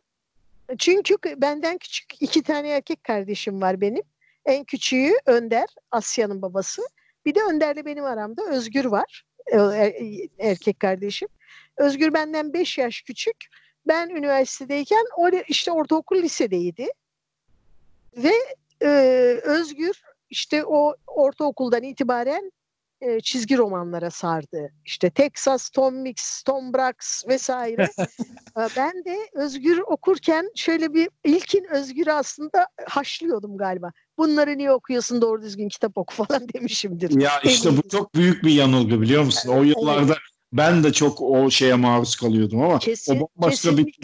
[0.78, 4.02] Çünkü benden küçük iki tane erkek kardeşim var benim.
[4.46, 6.82] En küçüğü Önder, Asya'nın babası.
[7.26, 9.24] Bir de Önder'le benim aramda Özgür var.
[9.52, 9.94] Er,
[10.38, 11.28] erkek kardeşim.
[11.76, 13.36] Özgür benden 5 yaş küçük
[13.86, 16.88] ben üniversitedeyken o işte ortaokul lisedeydi.
[18.16, 18.32] Ve
[18.82, 18.88] e,
[19.42, 22.52] Özgür işte o ortaokuldan itibaren
[23.00, 24.72] e, çizgi romanlara sardı.
[24.84, 27.90] İşte Texas, Tom Mix, Tom Brax vesaire.
[28.58, 33.92] E, ben de Özgür okurken şöyle bir ilkin Özgür'ü aslında haşlıyordum galiba.
[34.18, 37.20] Bunları niye okuyorsun doğru düzgün kitap oku falan demişimdir.
[37.20, 39.50] Ya işte bu çok büyük bir yanılgı biliyor musun?
[39.50, 40.33] O yıllarda evet.
[40.54, 43.94] Ben de çok o şeye maruz kalıyordum ama Kesin, o başka bir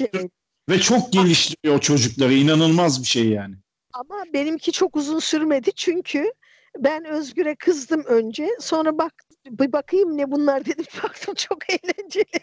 [0.69, 2.35] ve çok geliştiriyor çocukları.
[2.35, 3.55] inanılmaz bir şey yani.
[3.93, 6.33] Ama benimki çok uzun sürmedi çünkü
[6.79, 8.49] ben Özgür'e kızdım önce.
[8.61, 9.15] Sonra bak
[9.47, 10.85] bir bakayım ne bunlar dedim.
[11.05, 12.41] Baktım çok eğlenceli.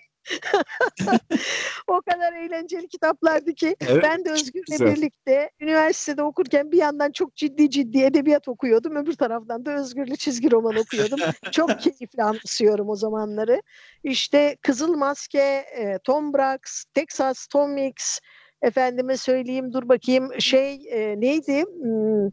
[1.87, 7.35] O kadar eğlenceli kitaplardı ki evet, ben de Özgür'le birlikte üniversitede okurken bir yandan çok
[7.35, 8.95] ciddi ciddi edebiyat okuyordum.
[8.95, 11.19] Öbür taraftan da Özgür'le çizgi roman okuyordum.
[11.51, 13.61] çok keyifli anımsıyorum o zamanları.
[14.03, 15.65] İşte Kızıl Maske,
[16.03, 16.59] Tom Brax,
[16.93, 18.19] Texas Tom Mix,
[18.61, 22.27] efendime söyleyeyim dur bakayım şey e, neydi hmm,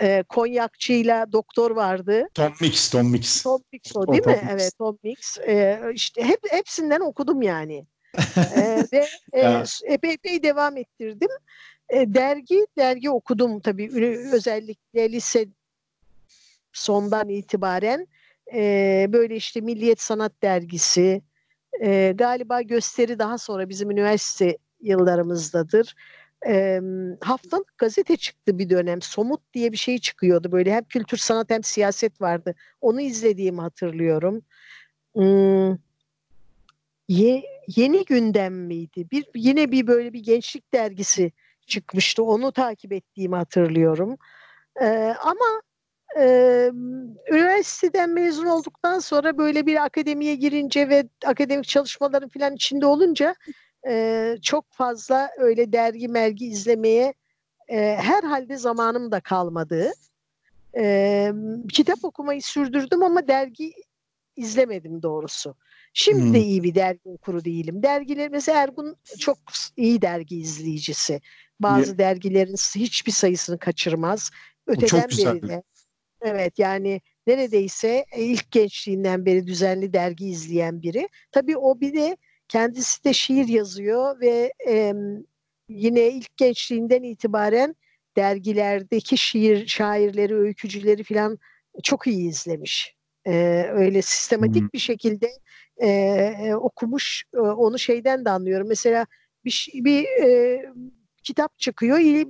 [0.00, 2.28] e, konyakçıyla doktor vardı.
[2.34, 3.42] Tom Mix, Tom Mix.
[3.42, 4.36] Tom Mix o değil o, mi?
[4.40, 5.38] Tom evet Tom Mix.
[5.38, 7.86] E, işte hep hepsinden okudum yani.
[8.56, 11.30] e, ve e, epey epey devam ettirdim.
[11.88, 13.90] E, dergi dergi okudum tabii
[14.32, 15.46] özellikle lise
[16.72, 18.06] sondan itibaren
[18.54, 21.22] e, böyle işte Milliyet Sanat Dergisi
[21.80, 25.94] e, galiba gösteri daha sonra bizim üniversite yıllarımızdadır.
[26.46, 26.80] E,
[27.20, 29.02] haftalık gazete çıktı bir dönem.
[29.02, 30.52] Somut diye bir şey çıkıyordu.
[30.52, 32.54] Böyle hem kültür sanat hem siyaset vardı.
[32.80, 34.42] Onu izlediğimi hatırlıyorum.
[35.14, 35.76] Hmm,
[37.08, 37.42] ye,
[37.76, 39.10] yeni gündem miydi?
[39.10, 41.32] Bir yine bir böyle bir gençlik dergisi
[41.66, 42.22] çıkmıştı.
[42.22, 44.16] Onu takip ettiğimi hatırlıyorum.
[44.82, 45.62] Ee, ama
[46.18, 46.24] e,
[47.30, 53.34] üniversiteden mezun olduktan sonra böyle bir akademiye girince ve akademik çalışmaların falan içinde olunca
[53.88, 57.14] e, çok fazla öyle dergi mergi izlemeye
[57.68, 59.92] e, herhalde zamanım da kalmadı.
[60.76, 61.32] E,
[61.72, 63.72] kitap okumayı sürdürdüm ama dergi
[64.36, 65.54] izlemedim doğrusu.
[65.92, 66.34] Şimdi hmm.
[66.34, 67.82] de iyi bir dergi okuru değilim.
[67.82, 69.38] Dergiler mesela Ergun çok
[69.76, 71.20] iyi dergi izleyicisi.
[71.60, 71.98] Bazı ne?
[71.98, 74.30] dergilerin hiçbir sayısını kaçırmaz.
[74.66, 75.62] Öteden beri de.
[76.22, 81.08] Evet yani neredeyse ilk gençliğinden beri düzenli dergi izleyen biri.
[81.32, 82.16] Tabii o bir de
[82.50, 84.94] Kendisi de şiir yazıyor ve e,
[85.68, 87.76] yine ilk gençliğinden itibaren
[88.16, 91.38] dergilerdeki şiir şairleri, öykücüleri falan
[91.82, 92.96] çok iyi izlemiş.
[93.26, 94.68] E, öyle sistematik hmm.
[94.74, 95.30] bir şekilde
[95.82, 97.24] e, okumuş.
[97.34, 98.68] E, onu şeyden de anlıyorum.
[98.68, 99.06] Mesela
[99.44, 100.62] bir, bir e,
[101.22, 102.26] kitap çıkıyor.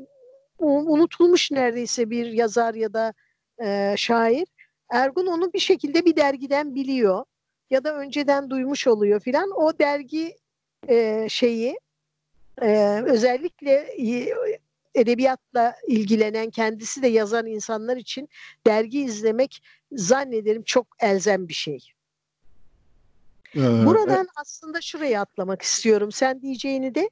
[0.59, 3.15] Unutulmuş neredeyse bir yazar ya da
[3.65, 4.49] e, şair.
[4.91, 7.25] Ergun onu bir şekilde bir dergiden biliyor
[7.71, 9.51] ya da önceden duymuş oluyor filan.
[9.51, 10.37] O dergi
[10.89, 11.79] e, şeyi
[12.63, 13.95] e, özellikle
[14.95, 18.29] edebiyatla ilgilenen kendisi de yazan insanlar için
[18.67, 21.93] dergi izlemek zannederim çok elzem bir şey.
[23.57, 26.13] Ee, Buradan e, aslında şuraya atlamak istiyorum.
[26.13, 27.11] Sen diyeceğini de.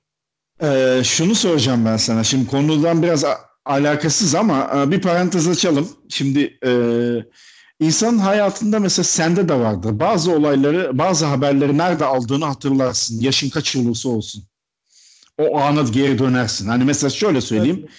[0.62, 2.24] E, şunu soracağım ben sana.
[2.24, 3.24] Şimdi konudan biraz
[3.64, 5.88] alakasız ama e, bir parantez açalım.
[6.08, 6.70] Şimdi e,
[7.80, 10.00] İnsanın hayatında mesela sende de vardır.
[10.00, 13.20] Bazı olayları, bazı haberleri nerede aldığını hatırlarsın.
[13.20, 14.44] Yaşın kaç olursa olsun.
[15.38, 16.68] O ana geri dönersin.
[16.68, 17.78] Hani mesela şöyle söyleyeyim.
[17.80, 17.90] Evet.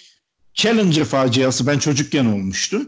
[0.53, 2.81] Challenger faciası ben çocukken olmuştu.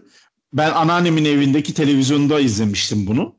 [0.53, 3.35] Ben anneannemin evindeki televizyonda izlemiştim bunu.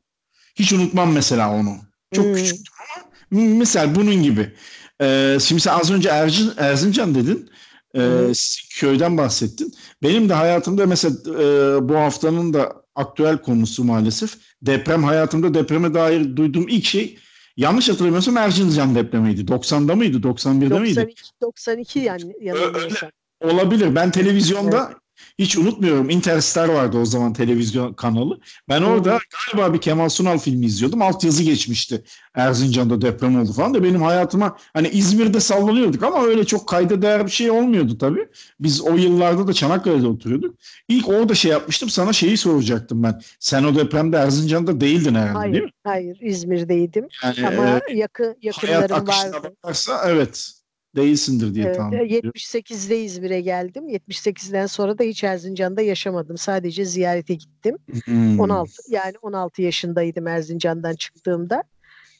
[0.55, 1.77] Hiç unutmam mesela onu.
[2.13, 2.35] Çok hmm.
[2.35, 4.53] küçüktüm ama misal bunun gibi.
[5.01, 7.49] Ee, şimdi sen az önce Ercin, Erzincan dedin.
[7.95, 8.31] Ee,
[8.79, 9.73] köyden bahsettin.
[10.03, 14.37] Benim de hayatımda mesela e, bu haftanın da aktüel konusu maalesef.
[14.61, 17.17] Deprem hayatımda depreme dair duyduğum ilk şey
[17.57, 19.41] yanlış hatırlamıyorsam Erzincan depremiydi.
[19.41, 20.17] 90'da mıydı?
[20.17, 21.13] 91'de 92, miydi?
[21.41, 23.09] 92 yani yanılmıyorsam.
[23.41, 23.95] Olabilir.
[23.95, 25.02] Ben televizyonda evet.
[25.39, 28.39] Hiç unutmuyorum Interstar vardı o zaman televizyon kanalı.
[28.69, 29.19] Ben orada
[29.51, 31.01] galiba bir Kemal Sunal filmi izliyordum.
[31.01, 32.03] Altyazı geçmişti.
[32.35, 37.25] Erzincan'da deprem oldu falan da benim hayatıma hani İzmir'de sallanıyorduk ama öyle çok kayda değer
[37.25, 38.27] bir şey olmuyordu tabii.
[38.59, 40.55] Biz o yıllarda da Çanakkale'de oturuyorduk.
[40.87, 43.21] İlk orada şey yapmıştım sana şeyi soracaktım ben.
[43.39, 45.71] Sen o depremde Erzincan'da değildin herhalde hayır, değil mi?
[45.83, 49.55] Hayır İzmir'deydim yani, ama e, yakın yakınlarım hayat vardı.
[49.63, 50.51] Bakarsa, evet
[50.95, 52.31] değilsindir diye evet, tahmin ediyorum.
[52.35, 53.89] 78'de İzmir'e geldim.
[53.89, 56.37] 78'den sonra da hiç Erzincan'da yaşamadım.
[56.37, 57.77] Sadece ziyarete gittim.
[58.05, 58.39] Hmm.
[58.39, 61.63] 16 yani 16 yaşındaydım Erzincan'dan çıktığımda.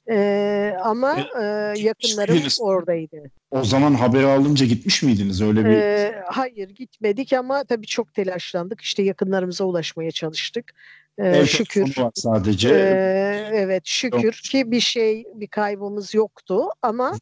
[0.09, 1.43] Ee, ama e,
[1.79, 2.57] yakınlarım Gittiniz.
[2.61, 3.17] oradaydı.
[3.51, 5.69] O zaman haberi alınca gitmiş miydiniz öyle bir?
[5.69, 8.81] Ee, hayır gitmedik ama tabii çok telaşlandık.
[8.81, 10.71] İşte yakınlarımıza ulaşmaya çalıştık.
[11.17, 11.97] Ee, şükür.
[11.97, 12.69] Var sadece.
[12.69, 17.13] Ee, evet şükür ki bir şey bir kaybımız yoktu ama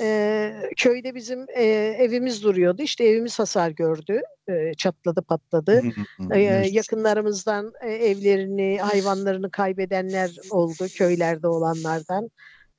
[0.00, 1.64] e, köyde bizim e,
[1.98, 2.82] evimiz duruyordu.
[2.82, 4.20] İşte evimiz hasar gördü.
[4.48, 5.82] E, çatladı patladı.
[6.34, 12.30] e, yakınlarımızdan e, evlerini, hayvanlarını kaybedenler oldu köylerde olanlardan.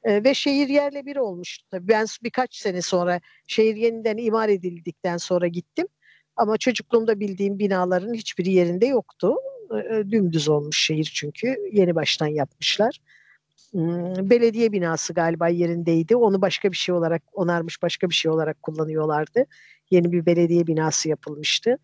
[0.03, 1.65] E, ve şehir yerle bir olmuştu.
[1.71, 5.87] Tabii ben birkaç sene sonra şehir yeniden imar edildikten sonra gittim.
[6.35, 9.35] Ama çocukluğumda bildiğim binaların hiçbir yerinde yoktu.
[9.71, 11.55] E, dümdüz olmuş şehir çünkü.
[11.71, 12.99] Yeni baştan yapmışlar.
[14.29, 16.15] Belediye binası galiba yerindeydi.
[16.15, 19.45] Onu başka bir şey olarak onarmış, başka bir şey olarak kullanıyorlardı.
[19.91, 21.77] Yeni bir belediye binası yapılmıştı.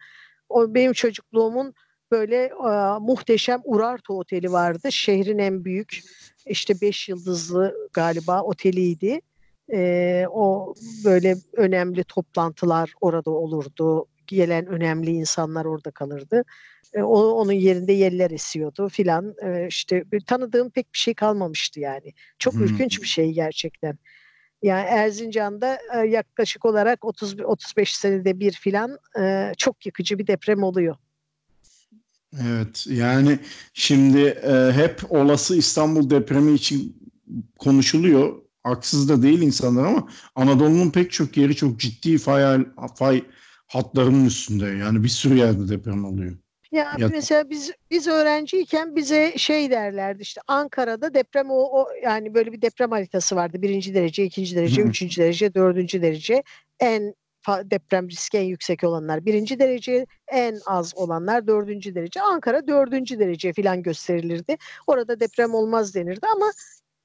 [0.49, 1.73] O benim çocukluğumun
[2.11, 4.91] böyle e, muhteşem Urartu Oteli vardı.
[4.91, 5.99] Şehrin en büyük
[6.45, 9.21] işte beş yıldızlı galiba oteliydi.
[9.73, 10.73] E, o
[11.05, 14.05] böyle önemli toplantılar orada olurdu.
[14.35, 16.43] Gelen önemli insanlar orada kalırdı.
[16.93, 19.35] E, o, onun yerinde yeller esiyordu filan.
[19.43, 22.13] E, işte tanıdığım pek bir şey kalmamıştı yani.
[22.39, 22.63] Çok hmm.
[22.63, 23.97] ürkünç bir şey gerçekten.
[24.63, 30.63] Yani Erzincan'da e, yaklaşık olarak 30 35 senede bir filan e, çok yıkıcı bir deprem
[30.63, 30.95] oluyor.
[32.41, 33.39] Evet yani
[33.73, 36.97] şimdi e, hep olası İstanbul depremi için
[37.59, 38.35] konuşuluyor.
[38.63, 42.65] Haksız da değil insanlar ama Anadolu'nun pek çok yeri çok ciddi fay,
[42.95, 43.23] fay
[43.69, 44.65] hatlarının üstünde.
[44.65, 46.37] Yani bir sürü yerde deprem oluyor.
[46.71, 52.33] Ya, ya mesela biz biz öğrenciyken bize şey derlerdi işte Ankara'da deprem o, o yani
[52.33, 53.61] böyle bir deprem haritası vardı.
[53.61, 56.43] Birinci derece, ikinci derece, üçüncü derece, dördüncü derece.
[56.79, 57.13] En
[57.47, 62.21] deprem riski en yüksek olanlar birinci derece, en az olanlar dördüncü derece.
[62.21, 64.57] Ankara dördüncü derece falan gösterilirdi.
[64.87, 66.51] Orada deprem olmaz denirdi ama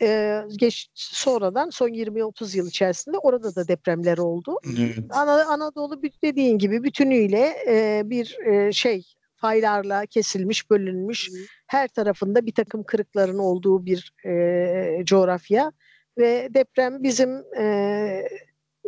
[0.02, 4.58] e, geç sonradan son 20-30 yıl içerisinde orada da depremler oldu.
[4.78, 4.98] Evet.
[5.10, 9.02] Ana, Anadolu dediğin gibi bütünüyle e, bir e, şey
[9.36, 11.30] faylarla kesilmiş, bölünmüş,
[11.66, 15.72] her tarafında bir takım kırıkların olduğu bir e, coğrafya
[16.18, 18.28] ve deprem bizim e,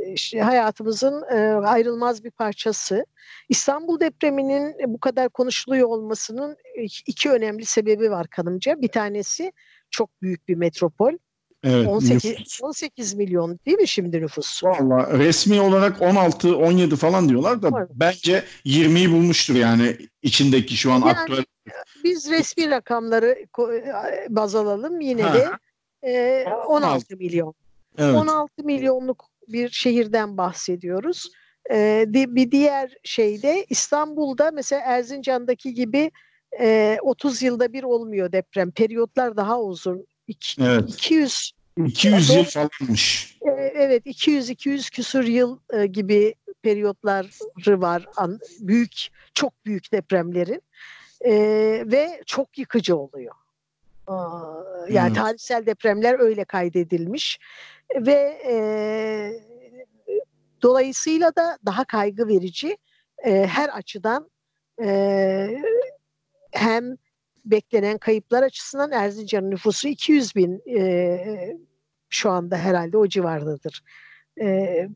[0.06, 1.36] işte hayatımızın e,
[1.66, 3.06] ayrılmaz bir parçası.
[3.48, 6.56] İstanbul depreminin bu kadar konuşuluyor olmasının
[7.06, 8.80] iki önemli sebebi var kanımca.
[8.80, 9.52] Bir tanesi
[9.90, 11.12] çok büyük bir metropol.
[11.64, 14.64] Evet, 18, 18 milyon değil mi şimdi nüfus?
[14.64, 17.88] Valla resmi olarak 16 17 falan diyorlar da evet.
[17.94, 21.44] bence 20'yi bulmuştur yani içindeki şu an yani, aktüel.
[22.04, 23.46] Biz resmi rakamları
[24.28, 25.34] baz alalım yine ha.
[25.34, 25.48] de
[26.02, 27.54] e, 16 milyon.
[27.98, 28.14] Evet.
[28.14, 31.30] 16 milyonluk bir şehirden bahsediyoruz.
[31.72, 36.10] E, bir diğer şeyde İstanbul'da mesela Erzincan'daki gibi
[36.60, 38.70] e, 30 yılda bir olmuyor deprem.
[38.70, 40.06] Periyotlar daha uzun.
[40.28, 40.88] İki, evet.
[40.88, 41.52] 200
[41.84, 43.36] 200 yıl falanmış.
[43.42, 48.06] E, evet 200-200 küsur yıl e, gibi periyotları var.
[48.60, 50.62] Büyük, çok büyük depremlerin.
[51.20, 51.32] E,
[51.86, 53.34] ve çok yıkıcı oluyor.
[54.88, 55.16] Yani evet.
[55.16, 57.38] tarihsel depremler öyle kaydedilmiş
[57.96, 58.56] ve e,
[60.62, 62.76] dolayısıyla da daha kaygı verici
[63.24, 64.30] e, her açıdan
[64.82, 65.62] e,
[66.52, 66.96] hem
[67.44, 71.56] beklenen kayıplar açısından Erzincan nüfusu 200 bin e,
[72.08, 73.82] şu anda herhalde o civardadır.
[74.40, 74.88] E,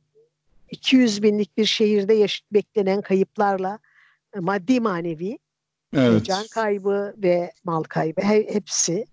[0.70, 3.78] 200 binlik bir şehirde yaş- beklenen kayıplarla
[4.36, 5.38] e, maddi manevi
[5.96, 6.24] evet.
[6.24, 9.06] can kaybı ve mal kaybı he- hepsi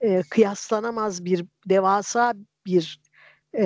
[0.00, 2.34] e, kıyaslanamaz bir devasa
[2.66, 3.00] bir
[3.54, 3.64] e,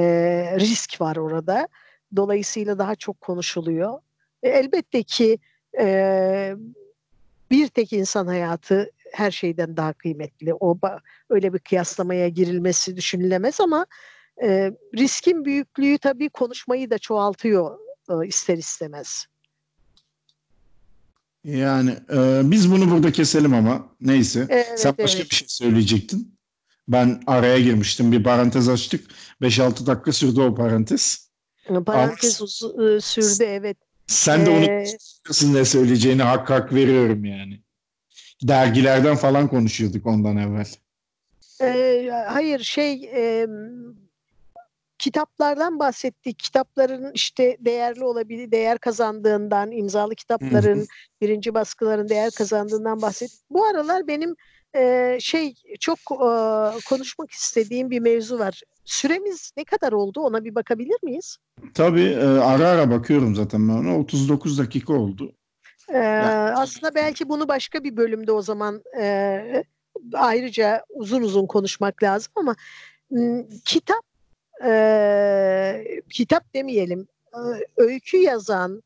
[0.59, 1.69] risk var orada.
[2.17, 3.99] Dolayısıyla daha çok konuşuluyor.
[4.43, 5.39] E, elbette ki
[5.79, 6.57] e,
[7.51, 10.55] bir tek insan hayatı her şeyden daha kıymetli.
[10.55, 10.79] O
[11.31, 13.87] öyle bir kıyaslamaya girilmesi düşünülemez ama
[14.43, 17.79] e, riskin büyüklüğü tabii konuşmayı da çoğaltıyor
[18.11, 19.27] e, ister istemez.
[21.45, 24.47] Yani e, biz bunu burada keselim ama neyse.
[24.49, 25.31] Evet, Sen başka evet.
[25.31, 26.37] bir şey söyleyecektin.
[26.89, 28.13] Ben araya girmiştim.
[28.13, 29.11] Bir parantez açtık.
[29.43, 31.31] 5-6 dakika sürdü o parantez.
[31.87, 33.77] Parantez Ama, sürdü evet.
[34.07, 34.85] Sen de onu ee,
[35.43, 37.61] ne söyleyeceğini hak hak veriyorum yani.
[38.43, 40.67] Dergilerden falan konuşuyorduk ondan evvel.
[41.61, 43.47] E, hayır şey e,
[44.99, 46.39] kitaplardan bahsettik.
[46.39, 50.87] Kitapların işte değerli olabilir, değer kazandığından, imzalı kitapların,
[51.21, 53.41] birinci baskıların değer kazandığından bahsettik.
[53.51, 54.35] Bu aralar benim
[54.77, 56.31] e, şey çok e,
[56.89, 58.63] konuşmak istediğim bir mevzu var.
[58.87, 61.37] Süremiz ne kadar oldu ona bir bakabilir miyiz?
[61.75, 63.99] Tabii e, ara ara bakıyorum zaten ben ona.
[63.99, 65.33] 39 dakika oldu.
[65.89, 65.99] Ee,
[66.57, 69.65] aslında belki bunu başka bir bölümde o zaman e,
[70.15, 72.57] ayrıca uzun uzun konuşmak lazım ama
[73.65, 74.03] kitap
[74.65, 77.09] e, kitap demeyelim
[77.77, 78.83] öykü yazan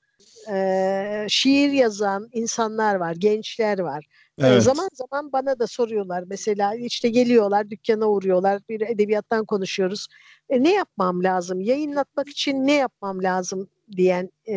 [0.50, 4.06] e, şiir yazan insanlar var, gençler var.
[4.38, 4.62] E, Evet.
[4.62, 10.06] zaman zaman bana da soruyorlar mesela işte geliyorlar dükkana uğruyorlar bir edebiyattan konuşuyoruz.
[10.48, 11.60] E, ne yapmam lazım?
[11.60, 14.54] Yayınlatmak için ne yapmam lazım diyen e,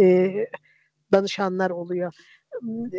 [0.00, 0.32] e,
[1.12, 2.12] danışanlar oluyor.
[2.62, 2.90] Bu-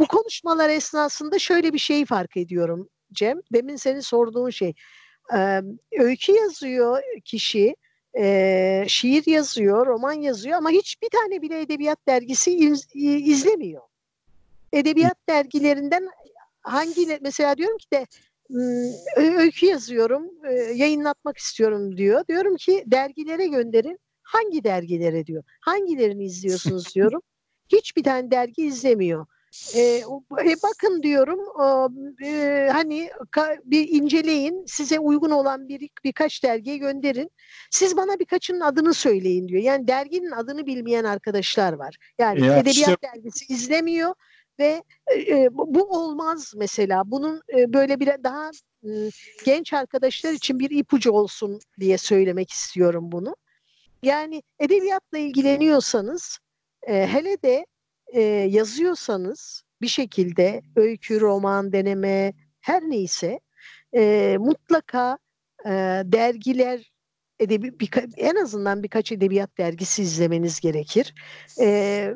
[0.00, 3.40] Bu konuşmalar esnasında şöyle bir şeyi fark ediyorum Cem.
[3.52, 4.74] Demin senin sorduğun şey.
[5.36, 5.60] Ee,
[5.98, 7.76] öykü yazıyor kişi,
[8.18, 13.82] e, şiir yazıyor, roman yazıyor ama hiçbir tane bile edebiyat dergisi iz- izlemiyor.
[14.72, 16.08] Edebiyat dergilerinden
[16.62, 18.06] hangi mesela diyorum ki de
[18.48, 20.30] "Hmm, öykü yazıyorum,
[20.74, 22.24] yayınlatmak istiyorum diyor.
[22.28, 23.98] Diyorum ki dergilere gönderin.
[24.22, 25.42] Hangi dergilere diyor.
[25.60, 27.20] Hangilerini izliyorsunuz diyorum.
[27.68, 29.26] Hiçbir tane dergi izlemiyor.
[29.74, 31.40] E, e, bakın diyorum
[32.24, 37.30] e, hani ka- bir inceleyin size uygun olan bir birkaç dergiye gönderin.
[37.70, 39.62] Siz bana birkaçının adını söyleyin diyor.
[39.62, 41.96] Yani derginin adını bilmeyen arkadaşlar var.
[42.18, 44.14] Yani Ya edebiyat işte- dergisi izlemiyor
[44.58, 44.82] ve
[45.28, 47.02] e, bu, bu olmaz mesela.
[47.06, 48.50] Bunun e, böyle bir daha
[48.82, 49.08] m,
[49.44, 53.36] genç arkadaşlar için bir ipucu olsun diye söylemek istiyorum bunu.
[54.02, 56.38] Yani edebiyatla ilgileniyorsanız
[56.88, 57.66] e, hele de
[58.12, 63.40] e, yazıyorsanız bir şekilde öykü, roman, deneme her neyse
[63.96, 65.18] e, mutlaka
[65.64, 65.70] e,
[66.04, 66.92] dergiler
[67.40, 71.14] edebi birka- en azından birkaç edebiyat dergisi izlemeniz gerekir.
[71.60, 72.14] E,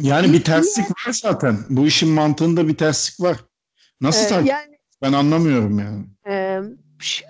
[0.00, 1.58] Yani bir terslik var zaten.
[1.70, 3.36] Bu işin mantığında bir terslik var.
[4.00, 4.48] Nasıl e, takip?
[4.50, 6.04] yani Ben anlamıyorum yani.
[6.98, 7.24] Şu-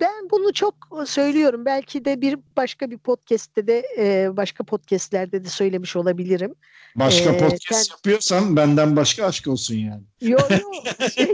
[0.00, 0.74] ben bunu çok
[1.06, 1.64] söylüyorum.
[1.64, 6.54] Belki de bir başka bir podcast'te de e, başka podcast'lerde de söylemiş olabilirim.
[6.96, 10.02] Başka Ee, podcast sen- yapıyorsan benden başka aşk olsun yani.
[10.20, 11.08] Yo yo.
[11.10, 11.32] Şey,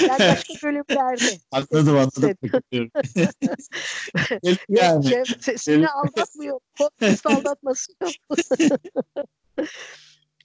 [0.00, 1.38] yani başka bölümlerde.
[1.50, 2.36] Anladım anladım.
[4.42, 5.04] Yok yani.
[5.06, 6.60] Se- seni aldatmıyor.
[6.78, 8.12] Podcast aldatması yok.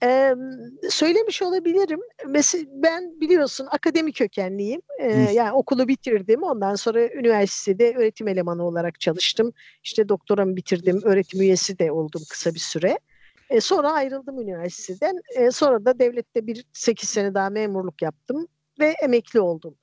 [0.03, 0.35] Ee,
[0.89, 1.99] söylemiş olabilirim.
[2.27, 4.81] Mesela ben biliyorsun akademik kökenliyim.
[4.99, 5.33] Ee, Hı.
[5.33, 6.43] yani okulu bitirdim.
[6.43, 9.53] Ondan sonra üniversitede öğretim elemanı olarak çalıştım.
[9.83, 11.01] İşte doktoramı bitirdim.
[11.03, 12.99] Öğretim üyesi de oldum kısa bir süre.
[13.49, 15.21] E, sonra ayrıldım üniversiteden.
[15.35, 18.47] E, sonra da devlette bir 8 sene daha memurluk yaptım
[18.79, 19.75] ve emekli oldum.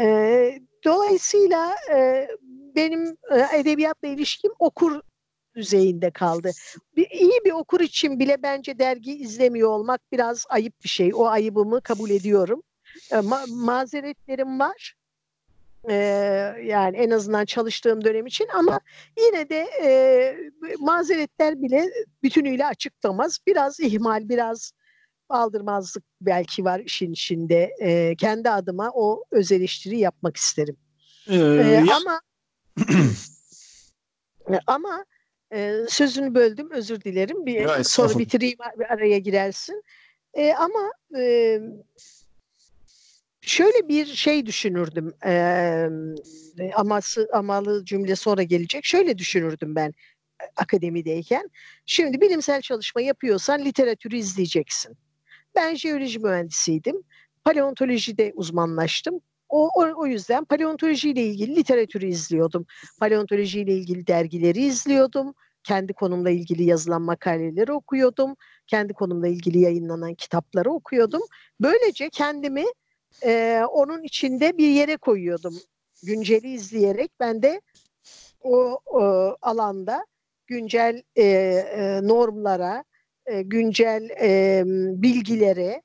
[0.00, 2.28] E, dolayısıyla e,
[2.76, 5.00] benim e, edebiyatla ilişkim okur
[5.54, 6.50] düzeyinde kaldı.
[6.96, 11.10] Bir, iyi bir okur için bile bence dergi izlemiyor olmak biraz ayıp bir şey.
[11.14, 12.62] O ayıbımı kabul ediyorum.
[13.10, 14.94] E, ma- mazeretlerim var.
[15.90, 15.94] E,
[16.64, 18.80] yani en azından çalıştığım dönem için ama
[19.18, 19.90] yine de e,
[20.78, 21.90] mazeretler bile
[22.22, 23.38] bütünüyle açıklamaz.
[23.46, 24.72] Biraz ihmal, biraz
[25.28, 27.74] aldırmazlık belki var işin içinde.
[27.80, 30.76] E, kendi adıma o öz eleştiri yapmak isterim.
[31.28, 32.20] Ee, E, ya- ama
[34.66, 35.04] ama
[35.52, 37.46] e, sözünü böldüm özür dilerim.
[37.46, 39.82] Bir Ya, soru bitireyim bir araya girersin.
[40.34, 41.58] E, ama e,
[43.40, 45.14] şöyle bir şey düşünürdüm.
[45.26, 48.84] E, aması amalı cümle sonra gelecek.
[48.84, 49.88] Şöyle düşünürdüm ben
[50.42, 51.50] e, akademideyken.
[51.86, 54.96] Şimdi bilimsel çalışma yapıyorsan literatürü izleyeceksin.
[55.54, 57.02] Ben jeoloji mühendisiydim.
[57.44, 59.20] Paleontolojide uzmanlaştım.
[59.52, 62.66] O, o, o yüzden paleontolojiyle ilgili literatürü izliyordum.
[63.00, 65.34] Paleontolojiyle ilgili dergileri izliyordum.
[65.64, 68.36] Kendi konumla ilgili yazılan makaleleri okuyordum.
[68.66, 71.22] Kendi konumla ilgili yayınlanan kitapları okuyordum.
[71.60, 72.64] Böylece kendimi
[73.24, 75.54] e, onun içinde bir yere koyuyordum.
[76.02, 77.60] Günceli izleyerek ben de
[78.40, 80.06] o, o alanda
[80.46, 82.84] güncel e, e, normlara,
[83.26, 84.62] e, güncel e,
[85.02, 85.82] bilgilere,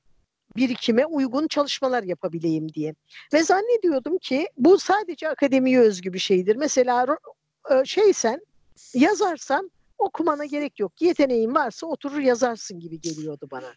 [0.58, 2.94] birikime uygun çalışmalar yapabileyim diye.
[3.32, 6.56] Ve zannediyordum ki bu sadece akademiye özgü bir şeydir.
[6.56, 7.06] Mesela
[7.70, 8.40] e, şeysen,
[8.94, 10.92] yazarsan okumana gerek yok.
[11.02, 13.72] Yeteneğin varsa oturur yazarsın gibi geliyordu bana.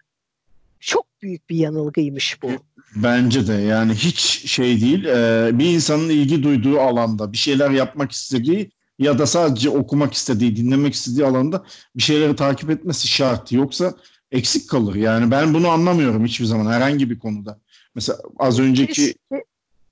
[0.79, 2.49] Çok büyük bir yanılgıymış bu.
[2.95, 4.19] Bence de yani hiç
[4.51, 5.05] şey değil.
[5.05, 10.55] Ee, bir insanın ilgi duyduğu alanda bir şeyler yapmak istediği ya da sadece okumak istediği,
[10.55, 11.63] dinlemek istediği alanda
[11.95, 13.51] bir şeyleri takip etmesi şart.
[13.51, 13.93] Yoksa
[14.31, 14.95] eksik kalır.
[14.95, 17.59] Yani ben bunu anlamıyorum hiçbir zaman herhangi bir konuda.
[17.95, 19.15] Mesela az önceki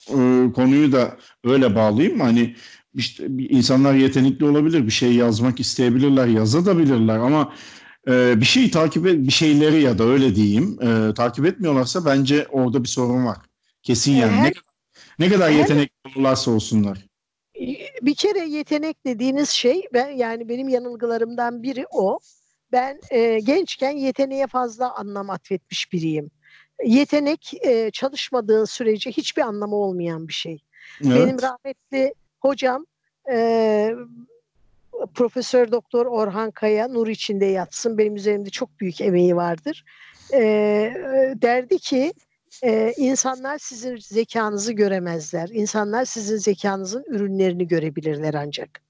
[0.10, 0.16] e,
[0.56, 2.20] konuyu da öyle bağlayayım.
[2.20, 2.56] Hani
[2.96, 7.54] işte insanlar yetenekli olabilir, bir şey yazmak isteyebilirler, yazabilirler ama
[8.08, 12.48] e, bir şeyi takip et, bir şeyleri ya da öyle diyeyim, e, takip etmiyorlarsa bence
[12.50, 13.38] orada bir sorun var.
[13.84, 14.44] Kesin yani.
[14.44, 14.54] Ne,
[15.20, 17.06] ne kadar yetenekli olurlarsa olsunlar.
[18.02, 22.20] bir kere yetenek dediğiniz şey ben yani benim yanılgılarımdan biri o.
[22.72, 26.32] Ben e, gençken yeteneğe fazla anlam atfetmiş biriyim.
[26.86, 30.64] Yetenek e, çalışmadığın sürece hiçbir anlamı olmayan bir şey.
[31.06, 31.16] Evet.
[31.16, 32.86] Benim rahmetli hocam
[33.32, 33.92] e,
[35.14, 37.98] Profesör Doktor Orhan Kaya nur içinde yatsın.
[37.98, 39.86] Benim üzerimde çok büyük emeği vardır.
[40.34, 40.42] E,
[41.36, 42.14] derdi ki
[42.64, 45.50] e, insanlar sizin zekanızı göremezler.
[45.50, 48.82] İnsanlar sizin zekanızın ürünlerini görebilirler ancak.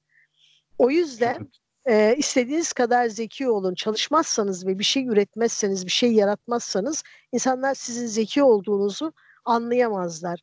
[0.77, 1.49] O yüzden
[1.89, 3.75] e, istediğiniz kadar zeki olun.
[3.75, 9.13] Çalışmazsanız ve bir şey üretmezseniz, bir şey yaratmazsanız insanlar sizin zeki olduğunuzu
[9.45, 10.41] anlayamazlar.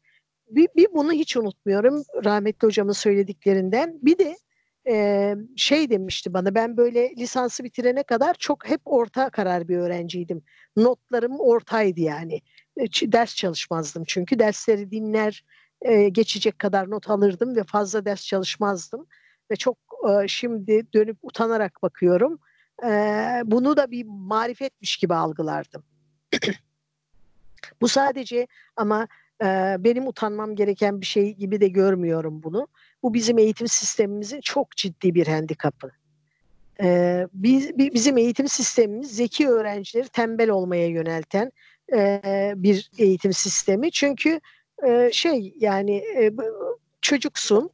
[0.51, 3.99] Bir, bir bunu hiç unutmuyorum rahmetli hocamın söylediklerinden.
[4.03, 4.37] Bir de
[4.89, 10.43] e, şey demişti bana ben böyle lisansı bitirene kadar çok hep orta karar bir öğrenciydim.
[10.77, 12.41] Notlarım ortaydı yani.
[13.03, 15.45] Ders çalışmazdım çünkü dersleri dinler
[15.83, 19.07] e, geçecek kadar not alırdım ve fazla ders çalışmazdım.
[19.51, 19.79] Ve çok
[20.09, 22.39] e, şimdi dönüp utanarak bakıyorum.
[22.85, 22.89] E,
[23.45, 25.83] bunu da bir marifetmiş gibi algılardım.
[27.81, 28.47] Bu sadece
[28.77, 29.09] ama
[29.43, 32.69] e, benim utanmam gereken bir şey gibi de görmüyorum bunu.
[33.03, 35.91] Bu bizim eğitim sistemimizin çok ciddi bir handikapı.
[37.33, 41.53] Biz, bizim eğitim sistemimiz zeki öğrencileri tembel olmaya yönelten
[42.63, 43.91] bir eğitim sistemi.
[43.91, 44.41] Çünkü
[45.13, 46.05] şey yani
[47.03, 47.71] çocuksun,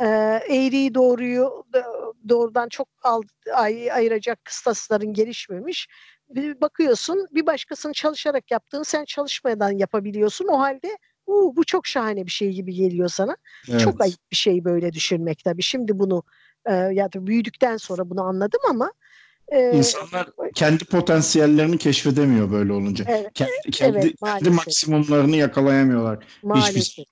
[0.00, 0.06] e,
[0.48, 1.64] eğriyi doğruyu
[2.28, 3.22] doğrudan çok al,
[3.54, 5.88] ay, ayıracak kıstasların gelişmemiş.
[6.30, 10.46] Bir bakıyorsun bir başkasının çalışarak yaptığını sen çalışmadan yapabiliyorsun.
[10.48, 13.36] O halde Uu, bu çok şahane bir şey gibi geliyor sana.
[13.70, 13.80] Evet.
[13.80, 15.62] Çok ayıp bir şey böyle düşünmek tabii.
[15.62, 16.22] Şimdi bunu
[16.66, 18.92] e, ya da büyüdükten sonra bunu anladım ama
[19.48, 23.04] e, İnsanlar kendi potansiyellerini keşfedemiyor böyle olunca.
[23.08, 26.24] Evet, kendi, kendi, evet, kendi maksimumlarını yakalayamıyorlar.
[26.42, 26.76] Maalesef.
[26.76, 26.92] Hiçbir...
[26.92, 27.06] Şey.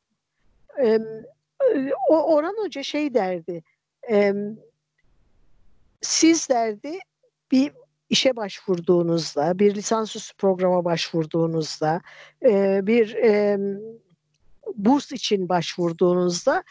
[2.09, 3.63] O Orhan Hoca şey derdi.
[4.11, 4.35] E,
[6.01, 6.99] siz derdi
[7.51, 7.73] bir
[8.11, 12.01] işe başvurduğunuzda, bir lisansüstü programa başvurduğunuzda,
[12.45, 13.59] e, bir e,
[14.75, 16.65] burs için başvurduğunuzda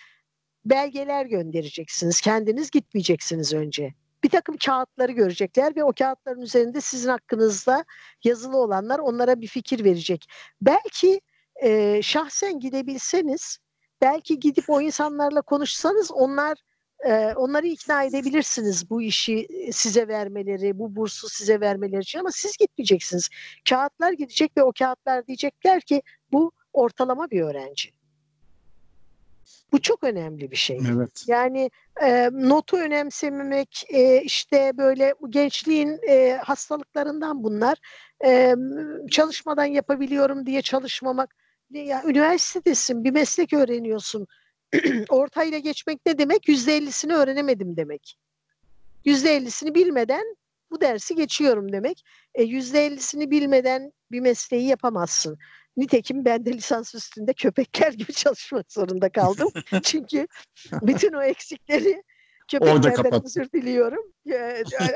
[0.65, 2.21] belgeler göndereceksiniz.
[2.21, 3.93] Kendiniz gitmeyeceksiniz önce.
[4.23, 7.85] Bir takım kağıtları görecekler ve o kağıtların üzerinde sizin hakkınızda
[8.23, 10.27] yazılı olanlar onlara bir fikir verecek.
[10.61, 11.21] Belki
[11.63, 13.57] e, şahsen gidebilseniz,
[14.01, 16.57] belki gidip o insanlarla konuşsanız onlar
[17.05, 22.57] e, onları ikna edebilirsiniz bu işi size vermeleri, bu bursu size vermeleri için ama siz
[22.57, 23.29] gitmeyeceksiniz.
[23.69, 27.89] Kağıtlar gidecek ve o kağıtlar diyecekler ki bu ortalama bir öğrenci.
[29.71, 30.79] Bu çok önemli bir şey.
[30.93, 31.23] Evet.
[31.27, 31.71] Yani
[32.01, 37.77] e, notu önemsememek, e, işte böyle gençliğin e, hastalıklarından bunlar.
[38.25, 38.55] E,
[39.11, 41.35] çalışmadan yapabiliyorum diye çalışmamak.
[41.71, 44.27] Ya, üniversitedesin, bir meslek öğreniyorsun.
[45.09, 46.49] Ortayla geçmek ne demek?
[46.49, 48.17] Yüzde ellisini öğrenemedim demek.
[49.05, 50.35] Yüzde ellisini bilmeden
[50.71, 52.03] bu dersi geçiyorum demek.
[52.35, 55.37] E, yüzde ellisini bilmeden bir mesleği yapamazsın.
[55.77, 59.49] Nitekim ben de lisans üstünde köpekler gibi çalışmak zorunda kaldım.
[59.83, 60.27] Çünkü
[60.71, 62.03] bütün o eksikleri
[62.51, 64.03] köpeklerden özür diliyorum.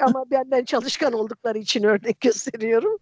[0.02, 2.98] Ama benden çalışkan oldukları için örnek gösteriyorum.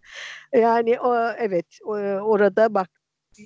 [0.54, 1.78] Yani o, evet
[2.22, 3.01] orada bak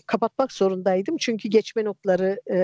[0.06, 1.16] kapatmak zorundaydım.
[1.16, 2.58] Çünkü geçme notları e,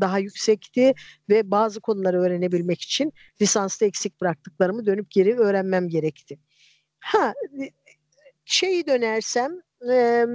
[0.00, 0.94] daha yüksekti
[1.28, 6.38] ve bazı konuları öğrenebilmek için lisansta eksik bıraktıklarımı dönüp geri öğrenmem gerekti.
[7.00, 7.34] Ha
[8.44, 9.52] şeyi dönersem
[9.90, 10.26] e,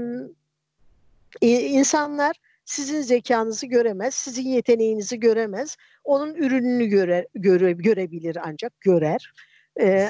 [1.41, 5.77] insanlar sizin zekanızı göremez, sizin yeteneğinizi göremez.
[6.03, 9.33] Onun ürününü göre, göre görebilir ancak görer.
[9.79, 10.09] Ee,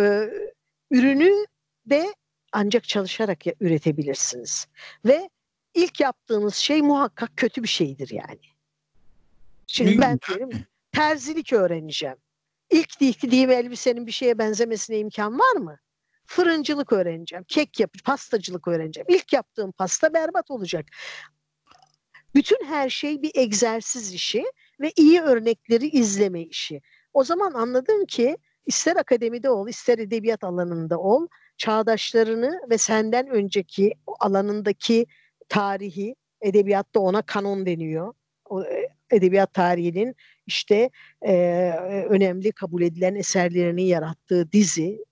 [0.00, 0.30] e,
[0.90, 1.46] ürünü
[1.86, 2.14] de
[2.52, 4.66] ancak çalışarak üretebilirsiniz.
[5.04, 5.30] Ve
[5.74, 8.40] ilk yaptığınız şey muhakkak kötü bir şeydir yani.
[9.66, 12.16] Şimdi ben diyelim terzilik öğreneceğim.
[12.70, 15.78] İlk diktiğim elbisenin bir şeye benzemesine imkan var mı?
[16.26, 19.06] Fırıncılık öğreneceğim, kek yap, pastacılık öğreneceğim.
[19.08, 20.86] İlk yaptığım pasta berbat olacak.
[22.34, 24.44] Bütün her şey bir egzersiz işi
[24.80, 26.82] ve iyi örnekleri izleme işi.
[27.12, 28.36] O zaman anladım ki
[28.66, 31.26] ister akademide ol, ister edebiyat alanında ol,
[31.60, 35.06] çağdaşlarını ve senden önceki alanındaki
[35.48, 38.14] tarihi, edebiyatta ona kanon deniyor.
[38.48, 40.90] O, e, edebiyat tarihinin işte
[41.22, 41.34] e,
[42.08, 45.04] önemli kabul edilen eserlerini yarattığı dizi,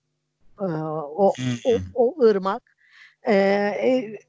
[0.61, 1.33] e, o,
[1.65, 2.77] o, o ırmak,
[3.27, 4.19] e, e,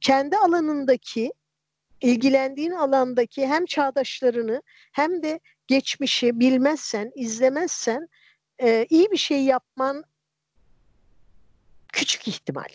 [0.00, 1.32] kendi alanındaki,
[2.00, 8.08] ilgilendiğin alandaki hem çağdaşlarını hem de geçmişi bilmezsen, izlemezsen
[8.62, 10.04] e, iyi bir şey yapman
[11.96, 12.68] küçük ihtimal.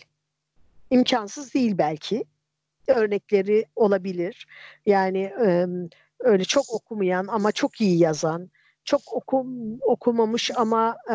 [0.90, 2.24] İmkansız değil belki
[2.86, 4.46] örnekleri olabilir.
[4.86, 5.32] Yani
[6.18, 8.50] öyle çok okumayan ama çok iyi yazan,
[8.84, 11.14] çok okum, okumamış ama e,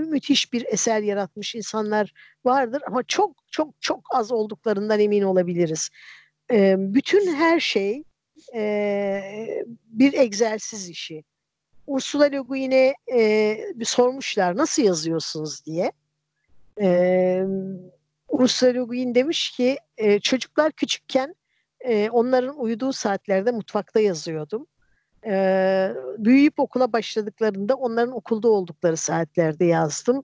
[0.00, 2.12] müthiş bir eser yaratmış insanlar
[2.44, 5.88] vardır ama çok çok çok az olduklarından emin olabiliriz.
[6.76, 8.04] bütün her şey
[9.86, 11.24] bir egzersiz işi.
[11.86, 15.92] Ursula Le Guin'e e, sormuşlar nasıl yazıyorsunuz diye.
[16.80, 17.42] E,
[18.28, 21.34] Ursula Le Guin demiş ki e, çocuklar küçükken
[21.80, 24.66] e, onların uyuduğu saatlerde mutfakta yazıyordum.
[25.26, 30.22] E, büyüyüp okula başladıklarında onların okulda oldukları saatlerde yazdım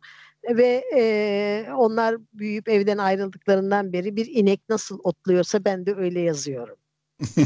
[0.48, 6.76] ve e, onlar büyüyüp evden ayrıldıklarından beri bir inek nasıl otluyorsa ben de öyle yazıyorum.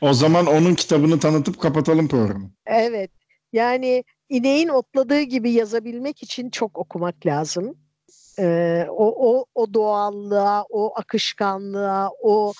[0.00, 2.50] o zaman onun kitabını tanıtıp kapatalım programı.
[2.66, 3.10] Evet.
[3.52, 7.78] Yani ineğin otladığı gibi yazabilmek için çok okumak lazım.
[8.38, 12.52] Ee, o, o, o doğallığa, o akışkanlığa, o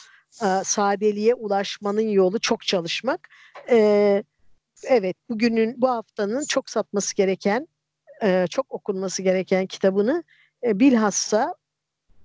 [0.43, 3.29] e, sadeliğe ulaşmanın yolu çok çalışmak.
[3.70, 4.22] Ee,
[4.85, 7.68] evet, bugünün, bu haftanın çok satması gereken,
[8.22, 10.24] e, çok okunması gereken kitabını
[10.64, 11.55] e, bilhassa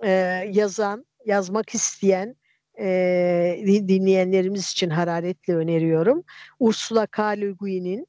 [0.03, 0.09] e,
[0.51, 2.35] yazan, yazmak isteyen
[2.79, 6.23] e, dinleyenlerimiz için hararetle öneriyorum.
[6.59, 7.23] Ursula K.
[7.23, 8.07] Le Guin'in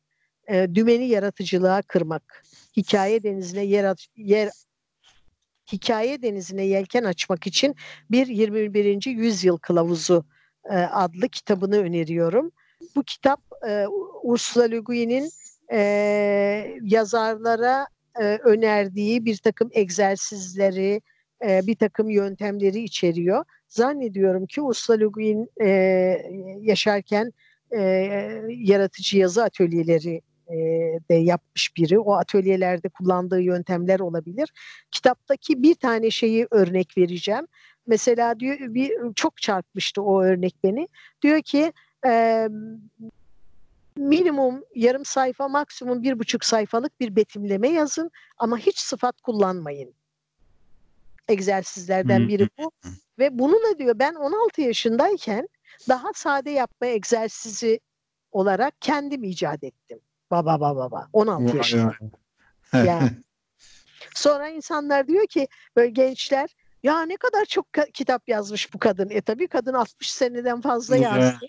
[0.48, 2.44] e, Dümeni Yaratıcılığa Kırmak.
[2.76, 4.50] Hikaye denizine yer, yer
[5.72, 7.76] hikaye denizine yelken açmak için
[8.10, 9.06] bir 21.
[9.06, 10.24] yüzyıl kılavuzu
[10.70, 12.52] e, adlı kitabını öneriyorum.
[12.96, 13.86] Bu kitap e,
[14.22, 15.30] Ursula Le Guin'in
[15.72, 15.78] e,
[16.82, 17.86] yazarlara
[18.20, 21.00] e, önerdiği bir takım egzersizleri,
[21.44, 23.44] e, bir takım yöntemleri içeriyor.
[23.68, 25.68] Zannediyorum ki Ursula Le Guin e,
[26.60, 27.32] yaşarken
[27.76, 27.80] e,
[28.48, 30.56] yaratıcı yazı atölyeleri e,
[31.10, 31.98] de yapmış biri.
[31.98, 34.52] O atölyelerde kullandığı yöntemler olabilir.
[34.90, 37.46] Kitaptaki bir tane şeyi örnek vereceğim.
[37.86, 40.88] Mesela diyor bir çok çarpmıştı o örnek beni.
[41.22, 41.72] Diyor ki
[42.06, 42.48] e,
[43.96, 49.94] minimum yarım sayfa maksimum bir buçuk sayfalık bir betimleme yazın ama hiç sıfat kullanmayın.
[51.28, 52.70] Egzersizlerden biri bu.
[53.18, 55.48] Ve bunu da diyor ben 16 yaşındayken
[55.88, 57.80] daha sade yapma egzersizi
[58.32, 60.00] olarak kendim icat ettim.
[60.30, 61.92] Baba baba baba 16 yaşında.
[62.72, 63.10] yani.
[64.14, 66.50] Sonra insanlar diyor ki böyle gençler
[66.82, 69.10] ya ne kadar çok kitap yazmış bu kadın.
[69.10, 71.46] E tabii kadın 60 seneden fazla yazdı.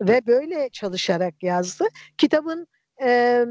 [0.00, 1.84] Ve böyle çalışarak yazdı.
[2.18, 2.66] Kitabın
[3.02, 3.44] e,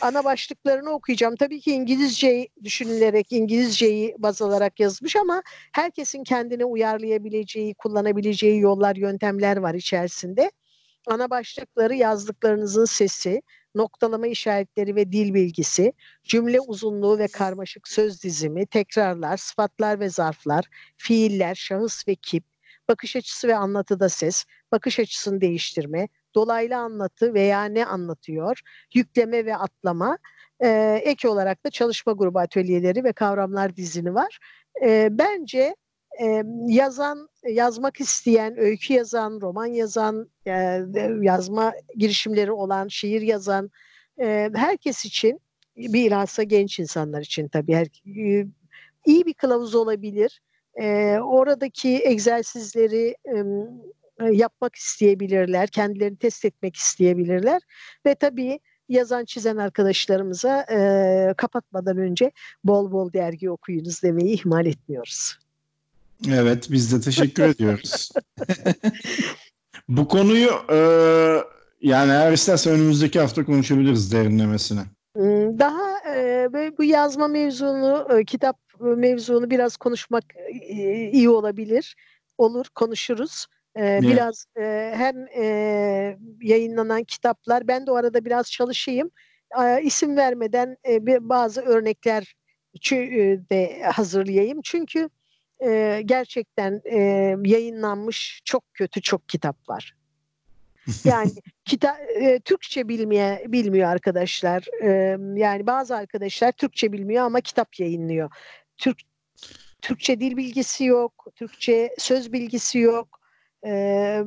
[0.00, 1.36] ana başlıklarını okuyacağım.
[1.36, 5.42] Tabii ki İngilizce düşünülerek, İngilizceyi baz alarak yazmış ama
[5.72, 10.50] herkesin kendine uyarlayabileceği, kullanabileceği yollar, yöntemler var içerisinde.
[11.06, 13.42] Ana başlıkları yazdıklarınızın sesi,
[13.74, 15.92] noktalama işaretleri ve dil bilgisi,
[16.24, 20.64] cümle uzunluğu ve karmaşık söz dizimi, tekrarlar, sıfatlar ve zarflar,
[20.96, 22.44] fiiller, şahıs ve kip,
[22.88, 28.60] bakış açısı ve anlatıda ses, bakış açısını değiştirme, dolaylı anlatı veya ne anlatıyor,
[28.94, 30.18] yükleme ve atlama,
[30.62, 34.38] e, ek olarak da çalışma grubu atölyeleri ve kavramlar dizini var.
[34.82, 35.76] E, bence
[36.22, 40.82] e, yazan, yazmak isteyen, öykü yazan, roman yazan, e,
[41.20, 43.70] yazma girişimleri olan, şiir yazan
[44.20, 45.40] e, herkes için,
[45.76, 48.46] bilhassa genç insanlar için tabii her, e,
[49.06, 50.40] iyi bir kılavuz olabilir.
[50.80, 53.44] E, oradaki egzersizleri e,
[54.32, 57.62] yapmak isteyebilirler, kendilerini test etmek isteyebilirler
[58.06, 62.32] ve tabii yazan çizen arkadaşlarımıza e, kapatmadan önce
[62.64, 65.38] bol bol dergi okuyunuz demeyi ihmal etmiyoruz.
[66.28, 68.08] Evet biz de teşekkür ediyoruz.
[69.88, 70.78] Bu konuyu e,
[71.80, 74.80] yani eğer isterse önümüzdeki hafta konuşabiliriz derinlemesine.
[75.16, 76.48] Hmm, daha e,
[76.78, 80.24] bu yazma mevzunu, e, kitap mevzunu biraz konuşmak
[80.68, 81.96] e, iyi olabilir.
[82.38, 83.46] Olur, konuşuruz.
[83.76, 85.44] E, biraz e, hem e,
[86.42, 89.10] yayınlanan kitaplar, ben de o arada biraz çalışayım.
[89.62, 92.34] E, isim vermeden e, bazı örnekler
[92.92, 92.96] e,
[93.50, 94.60] de hazırlayayım.
[94.64, 95.08] Çünkü
[95.64, 96.98] e, gerçekten e,
[97.44, 99.94] yayınlanmış çok kötü çok kitap var.
[101.04, 101.30] Yani
[101.64, 104.82] kita e, Türkçe bilmeye bilmiyor arkadaşlar.
[104.82, 108.30] E, yani bazı arkadaşlar Türkçe bilmiyor ama kitap yayınlıyor.
[108.76, 108.98] Türk
[109.82, 113.20] Türkçe dil bilgisi yok, Türkçe söz bilgisi yok.
[113.66, 114.24] E,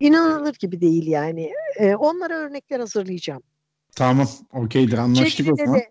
[0.00, 1.52] inanılır gibi değil yani.
[1.76, 3.42] E, onlara örnekler hazırlayacağım.
[3.96, 4.98] Tamam, okeydir.
[4.98, 5.74] Anlaştık o zaman.
[5.74, 5.88] De,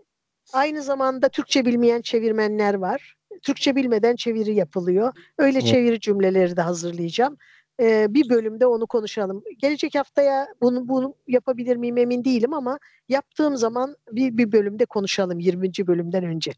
[0.53, 3.16] aynı zamanda Türkçe bilmeyen çevirmenler var.
[3.43, 5.13] Türkçe bilmeden çeviri yapılıyor.
[5.37, 5.67] Öyle evet.
[5.67, 7.37] çeviri cümleleri de hazırlayacağım.
[7.81, 9.43] Ee, bir bölümde onu konuşalım.
[9.57, 12.79] Gelecek haftaya bunu, bunu yapabilir miyim emin değilim ama
[13.09, 15.71] yaptığım zaman bir, bir bölümde konuşalım 20.
[15.87, 16.51] bölümden önce.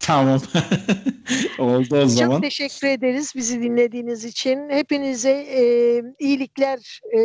[0.00, 0.40] Tamam.
[1.58, 2.34] Oldu o zaman.
[2.34, 4.68] Çok teşekkür ederiz bizi dinlediğiniz için.
[4.70, 5.62] Hepinize e,
[6.18, 7.18] iyilikler, e,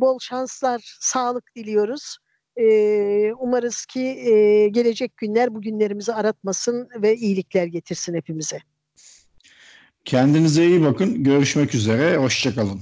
[0.00, 2.16] bol şanslar, sağlık diliyoruz.
[2.56, 8.58] E, umarız ki e, gelecek günler bu günlerimizi aratmasın ve iyilikler getirsin hepimize.
[10.04, 11.24] Kendinize iyi bakın.
[11.24, 12.16] Görüşmek üzere.
[12.16, 12.80] Hoşçakalın.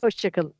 [0.00, 0.59] Hoşçakalın.